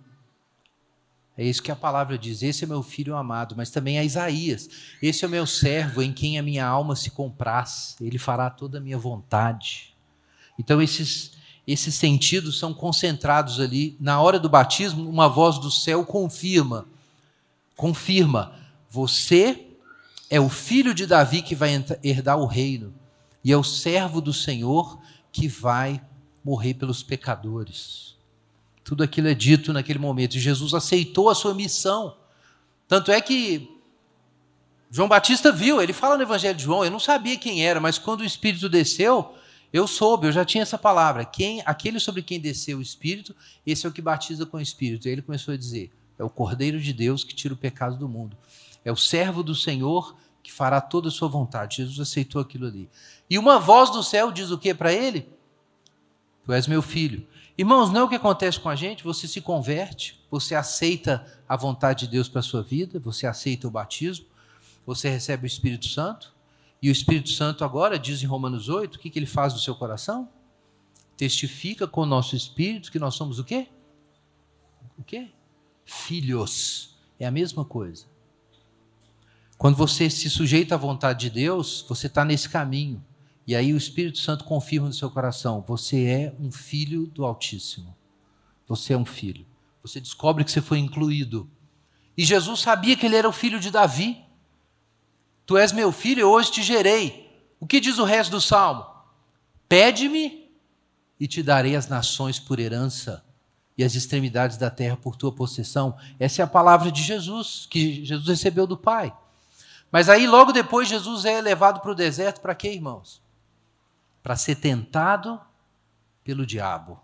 [1.37, 2.41] É isso que a palavra diz.
[2.41, 4.67] Esse é meu filho amado, mas também a Isaías.
[5.01, 7.95] Esse é o meu servo em quem a minha alma se compraz.
[8.01, 9.95] Ele fará toda a minha vontade.
[10.57, 11.36] Então, esses,
[11.67, 13.97] esses sentidos são concentrados ali.
[13.99, 16.85] Na hora do batismo, uma voz do céu confirma:
[17.75, 18.53] confirma,
[18.89, 19.67] você
[20.29, 22.93] é o filho de Davi que vai herdar o reino,
[23.43, 24.97] e é o servo do Senhor
[25.31, 26.01] que vai
[26.43, 28.15] morrer pelos pecadores.
[28.83, 32.15] Tudo aquilo é dito naquele momento, e Jesus aceitou a sua missão.
[32.87, 33.69] Tanto é que
[34.89, 37.97] João Batista viu, ele fala no Evangelho de João, eu não sabia quem era, mas
[37.97, 39.35] quando o Espírito desceu,
[39.71, 41.25] eu soube, eu já tinha essa palavra.
[41.25, 45.07] Quem, aquele sobre quem desceu o Espírito, esse é o que batiza com o Espírito.
[45.07, 48.07] E ele começou a dizer: é o Cordeiro de Deus que tira o pecado do
[48.07, 48.37] mundo.
[48.83, 51.77] É o servo do Senhor que fará toda a sua vontade.
[51.77, 52.89] Jesus aceitou aquilo ali.
[53.29, 55.27] E uma voz do céu diz o que para ele?
[56.45, 57.27] Tu és meu filho.
[57.57, 59.03] Irmãos, não é o que acontece com a gente?
[59.03, 63.67] Você se converte, você aceita a vontade de Deus para a sua vida, você aceita
[63.67, 64.27] o batismo,
[64.85, 66.33] você recebe o Espírito Santo,
[66.81, 69.59] E o Espírito Santo agora, diz em Romanos 8, o que, que ele faz no
[69.59, 70.29] seu coração?
[71.15, 73.67] Testifica com o nosso espírito que nós somos o quê?
[74.97, 75.29] O quê?
[75.83, 76.95] Filhos.
[77.19, 78.05] É a mesma coisa.
[79.57, 83.03] Quando você se sujeita à vontade de Deus, você está nesse caminho.
[83.47, 87.95] E aí o Espírito Santo confirma no seu coração: você é um filho do Altíssimo.
[88.67, 89.45] Você é um filho.
[89.81, 91.49] Você descobre que você foi incluído.
[92.15, 94.21] E Jesus sabia que ele era o filho de Davi.
[95.47, 97.25] Tu és meu filho, eu hoje te gerei.
[97.57, 98.85] O que diz o resto do salmo?
[99.67, 100.51] Pede-me
[101.17, 103.23] e te darei as nações por herança
[103.77, 105.97] e as extremidades da terra por tua possessão.
[106.19, 109.15] Essa é a palavra de Jesus, que Jesus recebeu do Pai.
[109.89, 113.21] Mas aí, logo depois, Jesus é levado para o deserto para quê, irmãos?
[114.21, 115.39] Para ser tentado
[116.25, 116.99] pelo diabo.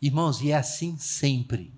[0.00, 1.74] Irmãos, e é assim sempre.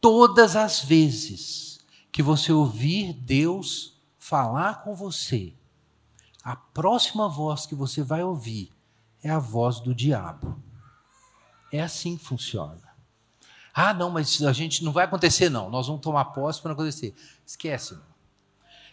[0.00, 1.78] Todas as vezes
[2.10, 3.99] que você ouvir Deus
[4.30, 5.52] falar com você,
[6.44, 8.72] a próxima voz que você vai ouvir
[9.24, 10.62] é a voz do diabo.
[11.72, 12.80] É assim que funciona.
[13.74, 15.68] Ah, não, mas a gente não vai acontecer, não.
[15.68, 17.12] Nós vamos tomar posse para acontecer.
[17.44, 17.98] Esquece.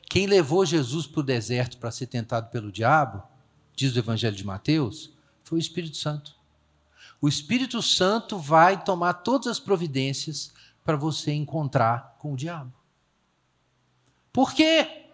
[0.10, 3.22] Quem levou Jesus para o deserto para ser tentado pelo diabo,
[3.76, 5.12] diz o Evangelho de Mateus,
[5.44, 6.36] foi o Espírito Santo.
[7.22, 10.52] O Espírito Santo vai tomar todas as providências
[10.84, 12.74] para você encontrar com o diabo.
[14.34, 15.07] Por quê?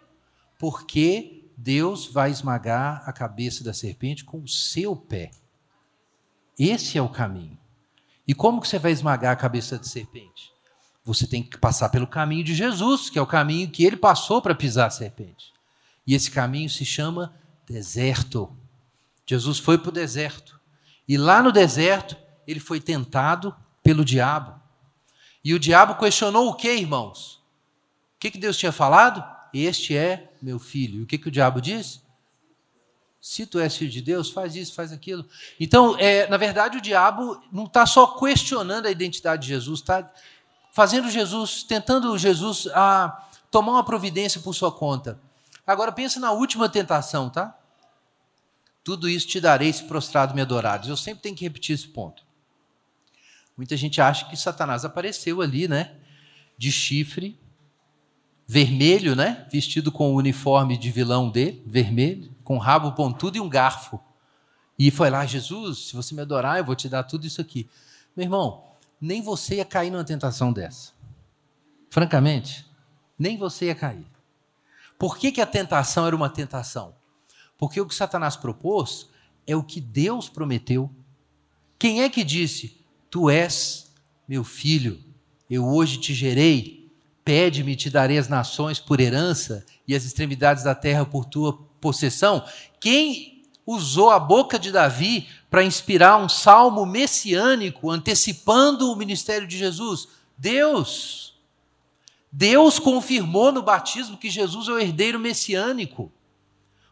[0.64, 5.30] Porque Deus vai esmagar a cabeça da serpente com o seu pé.
[6.58, 7.60] Esse é o caminho.
[8.26, 10.54] E como que você vai esmagar a cabeça da serpente?
[11.04, 14.42] Você tem que passar pelo caminho de Jesus, que é o caminho que ele passou
[14.42, 15.52] para pisar a serpente.
[16.08, 17.36] E esse caminho se chama
[17.68, 18.50] deserto.
[19.28, 20.58] Jesus foi para o deserto.
[21.06, 22.16] E lá no deserto,
[22.48, 23.54] ele foi tentado
[23.84, 24.58] pelo diabo.
[25.44, 27.44] E o diabo questionou o que, irmãos?
[28.16, 29.22] O que, que Deus tinha falado?
[29.54, 31.00] Este é meu filho.
[31.00, 32.02] E o que, que o diabo diz?
[33.22, 35.26] Se tu és filho de Deus, faz isso, faz aquilo.
[35.58, 40.12] Então, é, na verdade, o diabo não está só questionando a identidade de Jesus, está
[40.74, 45.18] fazendo Jesus, tentando Jesus a tomar uma providência por sua conta.
[45.66, 47.58] Agora pensa na última tentação, tá?
[48.84, 50.90] Tudo isso te darei se prostrado me adorares.
[50.90, 52.26] Eu sempre tenho que repetir esse ponto.
[53.56, 55.96] Muita gente acha que Satanás apareceu ali, né?
[56.58, 57.40] De chifre,
[58.48, 59.48] vermelho, né?
[59.52, 64.00] Vestido com o uniforme de vilão dele, vermelho, com rabo pontudo e um garfo.
[64.78, 67.70] E foi lá, Jesus, se você me adorar, eu vou te dar tudo isso aqui.
[68.16, 68.64] Meu irmão,
[69.00, 70.92] nem você ia cair numa tentação dessa.
[71.90, 72.66] Francamente,
[73.18, 74.06] nem você ia cair.
[74.98, 76.96] Por que, que a tentação era uma tentação?
[77.58, 79.10] Porque o que Satanás propôs
[79.46, 80.90] é o que Deus prometeu.
[81.78, 83.94] Quem é que disse: Tu és
[84.28, 85.04] meu filho,
[85.50, 86.83] eu hoje te gerei?
[87.24, 92.46] Pede-me, te darei as nações por herança e as extremidades da terra por tua possessão.
[92.80, 99.58] Quem usou a boca de Davi para inspirar um salmo messiânico antecipando o ministério de
[99.58, 100.08] Jesus?
[100.38, 101.34] Deus.
[102.32, 106.12] Deus confirmou no batismo que Jesus é o herdeiro messiânico.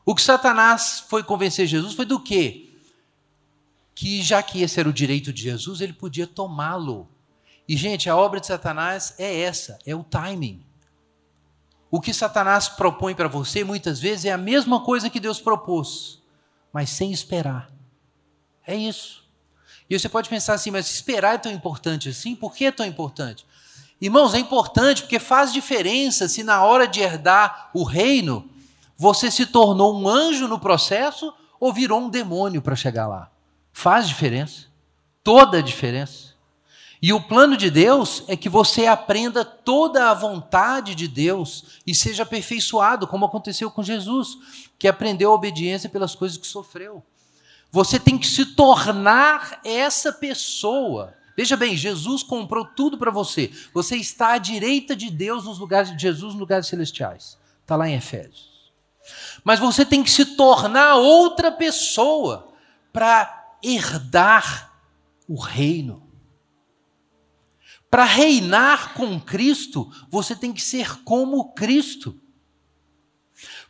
[0.05, 2.69] O que Satanás foi convencer Jesus foi do quê?
[3.93, 7.09] Que já que esse era o direito de Jesus, ele podia tomá-lo
[7.67, 10.63] e, gente, a obra de Satanás é essa: é o timing.
[11.89, 16.21] O que Satanás propõe para você muitas vezes é a mesma coisa que Deus propôs,
[16.71, 17.69] mas sem esperar.
[18.65, 19.21] É isso.
[19.89, 22.33] E você pode pensar assim, mas esperar é tão importante assim?
[22.33, 23.45] Por que é tão importante?
[23.99, 28.49] Irmãos, é importante porque faz diferença se na hora de herdar o reino
[28.97, 33.29] você se tornou um anjo no processo ou virou um demônio para chegar lá.
[33.73, 34.67] Faz diferença.
[35.23, 36.30] Toda a diferença.
[37.01, 41.95] E o plano de Deus é que você aprenda toda a vontade de Deus e
[41.95, 44.37] seja aperfeiçoado, como aconteceu com Jesus,
[44.77, 47.03] que aprendeu a obediência pelas coisas que sofreu.
[47.71, 51.15] Você tem que se tornar essa pessoa.
[51.35, 53.51] Veja bem, Jesus comprou tudo para você.
[53.73, 57.35] Você está à direita de Deus nos lugares de Jesus, nos lugares celestiais.
[57.61, 58.71] Está lá em Efésios.
[59.43, 62.53] Mas você tem que se tornar outra pessoa
[62.93, 64.71] para herdar
[65.27, 66.10] o reino.
[67.91, 72.17] Para reinar com Cristo, você tem que ser como Cristo.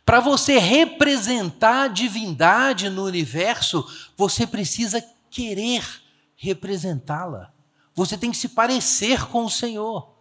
[0.06, 3.84] Para você representar a divindade no universo,
[4.16, 5.84] você precisa querer
[6.36, 7.52] representá-la.
[7.94, 10.14] Você tem que se parecer com o Senhor.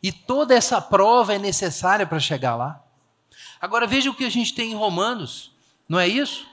[0.00, 2.82] E toda essa prova é necessária para chegar lá.
[3.60, 5.52] Agora veja o que a gente tem em Romanos,
[5.88, 6.46] não é isso?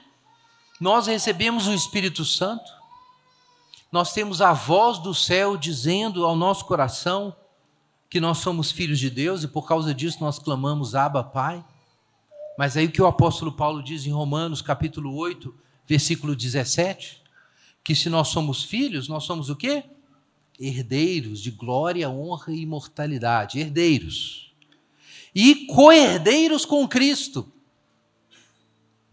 [0.80, 2.70] Nós recebemos o Espírito Santo,
[3.90, 7.34] nós temos a voz do céu dizendo ao nosso coração
[8.10, 11.64] que nós somos filhos de Deus e por causa disso nós clamamos Abba, Pai.
[12.58, 15.54] Mas aí o que o apóstolo Paulo diz em Romanos, capítulo 8,
[15.86, 17.22] versículo 17,
[17.82, 19.84] que se nós somos filhos, nós somos o quê?
[20.60, 24.52] Herdeiros de glória, honra e imortalidade, herdeiros.
[25.34, 27.50] E co-herdeiros com Cristo.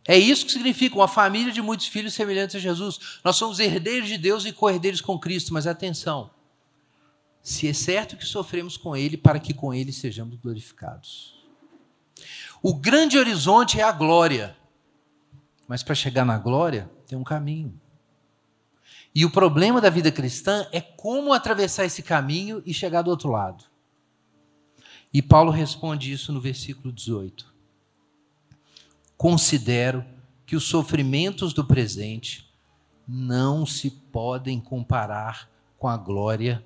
[0.07, 3.19] É isso que significa uma família de muitos filhos semelhantes a Jesus.
[3.23, 6.29] Nós somos herdeiros de Deus e co-herdeiros com Cristo, mas atenção.
[7.41, 11.35] Se é certo que sofremos com Ele, para que com Ele sejamos glorificados.
[12.61, 14.55] O grande horizonte é a glória.
[15.67, 17.79] Mas para chegar na glória, tem um caminho.
[19.13, 23.29] E o problema da vida cristã é como atravessar esse caminho e chegar do outro
[23.29, 23.63] lado.
[25.13, 27.54] E Paulo responde isso no versículo 18.
[29.17, 30.05] Considero
[30.45, 32.53] que os sofrimentos do presente
[33.07, 36.65] não se podem comparar com a glória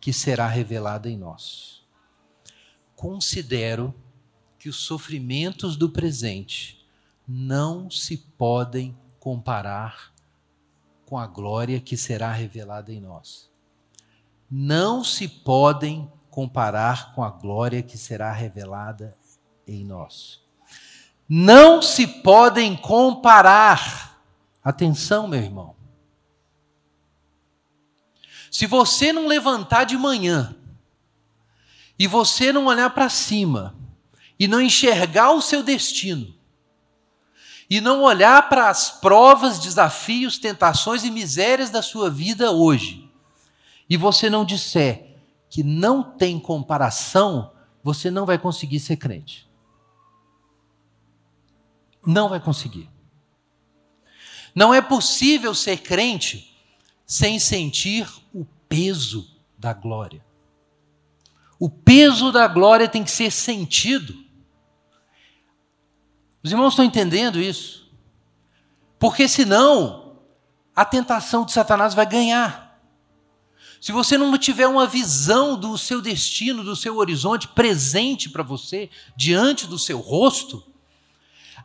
[0.00, 1.82] que será revelada em nós.
[2.94, 3.94] Considero
[4.58, 6.84] que os sofrimentos do presente
[7.26, 10.12] não se podem comparar
[11.04, 13.50] com a glória que será revelada em nós.
[14.50, 19.16] Não se podem comparar com a glória que será revelada
[19.66, 20.45] em nós.
[21.28, 24.20] Não se podem comparar.
[24.62, 25.74] Atenção, meu irmão.
[28.50, 30.56] Se você não levantar de manhã
[31.98, 33.74] e você não olhar para cima
[34.38, 36.36] e não enxergar o seu destino,
[37.68, 43.10] e não olhar para as provas, desafios, tentações e misérias da sua vida hoje,
[43.88, 45.16] e você não disser
[45.50, 47.52] que não tem comparação,
[47.82, 49.45] você não vai conseguir ser crente.
[52.06, 52.88] Não vai conseguir.
[54.54, 56.56] Não é possível ser crente
[57.04, 59.28] sem sentir o peso
[59.58, 60.24] da glória.
[61.58, 64.14] O peso da glória tem que ser sentido.
[66.42, 67.90] Os irmãos estão entendendo isso?
[68.98, 70.18] Porque senão,
[70.74, 72.80] a tentação de Satanás vai ganhar.
[73.80, 78.90] Se você não tiver uma visão do seu destino, do seu horizonte presente para você,
[79.16, 80.62] diante do seu rosto,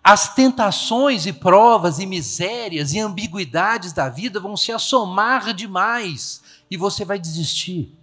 [0.03, 6.77] as tentações e provas e misérias e ambiguidades da vida vão se assomar demais e
[6.77, 7.95] você vai desistir.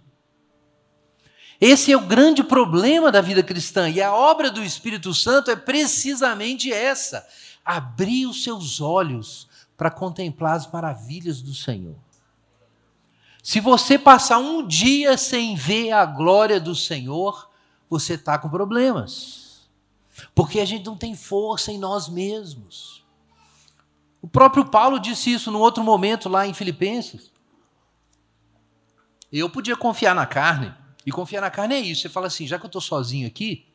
[1.59, 5.57] Esse é o grande problema da vida cristã, e a obra do Espírito Santo é
[5.57, 7.27] precisamente essa:
[7.65, 11.95] abrir os seus olhos para contemplar as maravilhas do Senhor.
[13.43, 17.49] Se você passar um dia sem ver a glória do Senhor,
[17.89, 19.48] você está com problemas,
[20.33, 23.05] porque a gente não tem força em nós mesmos.
[24.21, 27.31] O próprio Paulo disse isso num outro momento lá em Filipenses.
[29.31, 30.73] Eu podia confiar na carne,
[31.05, 32.01] e confiar na carne é isso.
[32.01, 33.67] Você fala assim: já que eu estou sozinho aqui,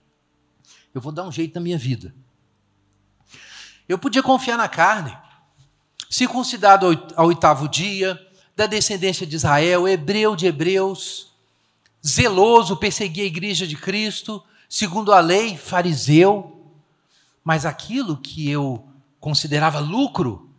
[0.95, 2.15] eu vou dar um jeito na minha vida.
[3.89, 5.17] Eu podia confiar na carne,
[6.09, 6.87] circuncidado
[7.17, 8.21] ao oitavo dia,
[8.57, 11.33] da descendência de Israel, hebreu de hebreus,
[12.07, 14.43] zeloso, perseguia a igreja de Cristo,
[14.75, 16.51] segundo a lei, fariseu.
[17.45, 18.85] Mas aquilo que eu
[19.21, 20.51] considerava lucro,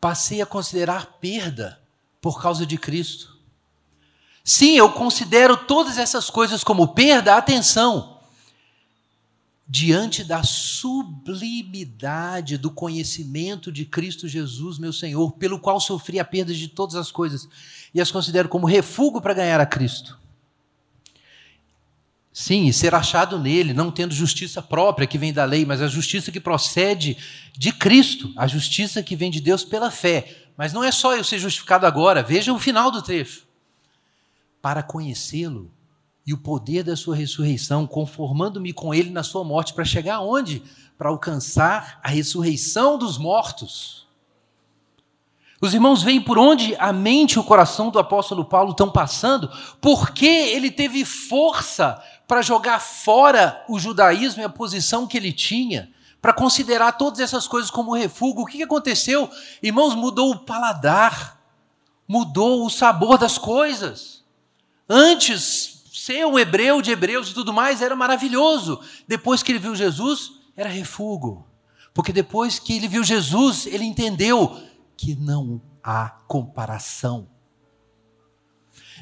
[0.00, 1.80] passei a considerar perda
[2.20, 3.36] por causa de Cristo.
[4.44, 8.20] Sim, eu considero todas essas coisas como perda, atenção,
[9.66, 16.54] diante da sublimidade do conhecimento de Cristo Jesus, meu Senhor, pelo qual sofri a perda
[16.54, 17.48] de todas as coisas,
[17.92, 20.22] e as considero como refúgio para ganhar a Cristo.
[22.36, 25.86] Sim, e ser achado nele, não tendo justiça própria que vem da lei, mas a
[25.86, 27.16] justiça que procede
[27.56, 30.48] de Cristo, a justiça que vem de Deus pela fé.
[30.56, 33.46] Mas não é só eu ser justificado agora, veja o final do trecho
[34.60, 35.70] para conhecê-lo
[36.26, 40.60] e o poder da sua ressurreição, conformando-me com ele na sua morte, para chegar aonde?
[40.98, 44.08] Para alcançar a ressurreição dos mortos.
[45.60, 49.50] Os irmãos veem por onde a mente e o coração do apóstolo Paulo estão passando,
[49.80, 52.02] porque ele teve força
[52.34, 55.88] para jogar fora o judaísmo e a posição que ele tinha,
[56.20, 58.40] para considerar todas essas coisas como refúgio.
[58.40, 59.30] O que aconteceu?
[59.62, 61.40] Irmãos, mudou o paladar,
[62.08, 64.24] mudou o sabor das coisas.
[64.88, 68.80] Antes, ser um hebreu de hebreus e tudo mais era maravilhoso.
[69.06, 71.44] Depois que ele viu Jesus, era refúgio.
[71.94, 74.60] Porque depois que ele viu Jesus, ele entendeu
[74.96, 77.28] que não há comparação.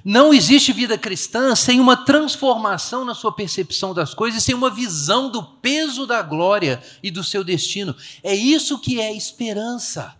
[0.04, 5.30] Não existe vida cristã sem uma transformação na sua percepção das coisas, sem uma visão
[5.30, 7.94] do peso da glória e do seu destino.
[8.22, 10.16] É isso que é esperança.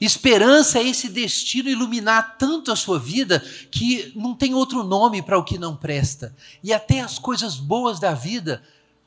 [0.00, 3.40] Esperança é esse destino iluminar tanto a sua vida
[3.70, 6.34] que não tem outro nome para o que não presta.
[6.62, 8.62] E até as coisas boas da vida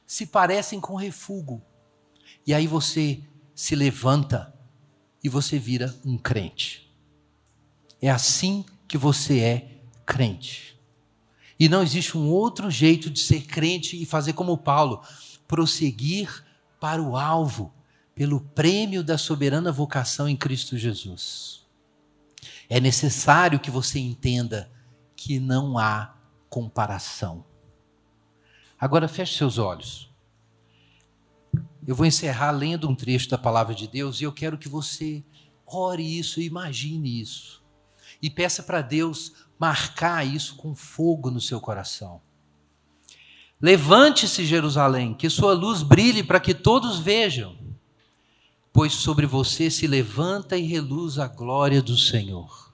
[0.06, 1.62] se parecem com refúgio.
[2.46, 3.24] E aí você
[3.56, 4.54] se levanta
[5.24, 6.94] e você vira um crente.
[8.02, 10.80] É assim que você é crente.
[11.60, 15.02] E não existe um outro jeito de ser crente e fazer como Paulo,
[15.48, 16.46] prosseguir
[16.80, 17.74] para o alvo,
[18.14, 21.66] pelo prêmio da soberana vocação em Cristo Jesus.
[22.70, 24.72] É necessário que você entenda
[25.16, 26.16] que não há
[26.48, 27.44] comparação.
[28.80, 30.14] Agora feche seus olhos.
[31.88, 35.24] Eu vou encerrar lendo um trecho da palavra de Deus e eu quero que você
[35.66, 37.63] ore isso, imagine isso.
[38.24, 42.22] E peça para Deus marcar isso com fogo no seu coração.
[43.62, 47.58] Levante-se, Jerusalém, que sua luz brilhe para que todos vejam,
[48.72, 52.72] pois sobre você se levanta e reluz a glória do Senhor.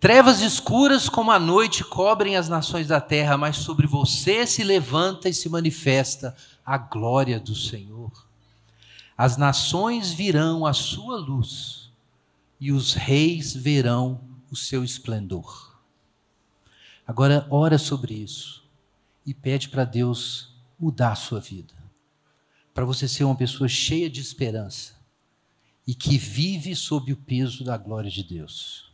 [0.00, 5.28] Trevas escuras como a noite cobrem as nações da terra, mas sobre você se levanta
[5.28, 8.10] e se manifesta a glória do Senhor.
[9.16, 11.85] As nações virão a sua luz
[12.60, 15.80] e os reis verão o seu esplendor.
[17.06, 18.64] Agora, ora sobre isso
[19.24, 21.74] e pede para Deus mudar a sua vida,
[22.74, 24.96] para você ser uma pessoa cheia de esperança
[25.86, 28.92] e que vive sob o peso da glória de Deus.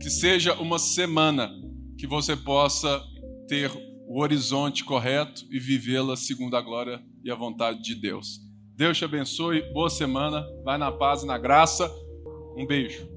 [0.00, 1.50] Que seja uma semana
[1.96, 3.02] que você possa
[3.48, 3.70] ter
[4.06, 8.40] o horizonte correto e vivê-la segundo a glória e a vontade de Deus.
[8.74, 11.90] Deus te abençoe, boa semana, vai na paz e na graça.
[12.56, 13.11] Um beijo.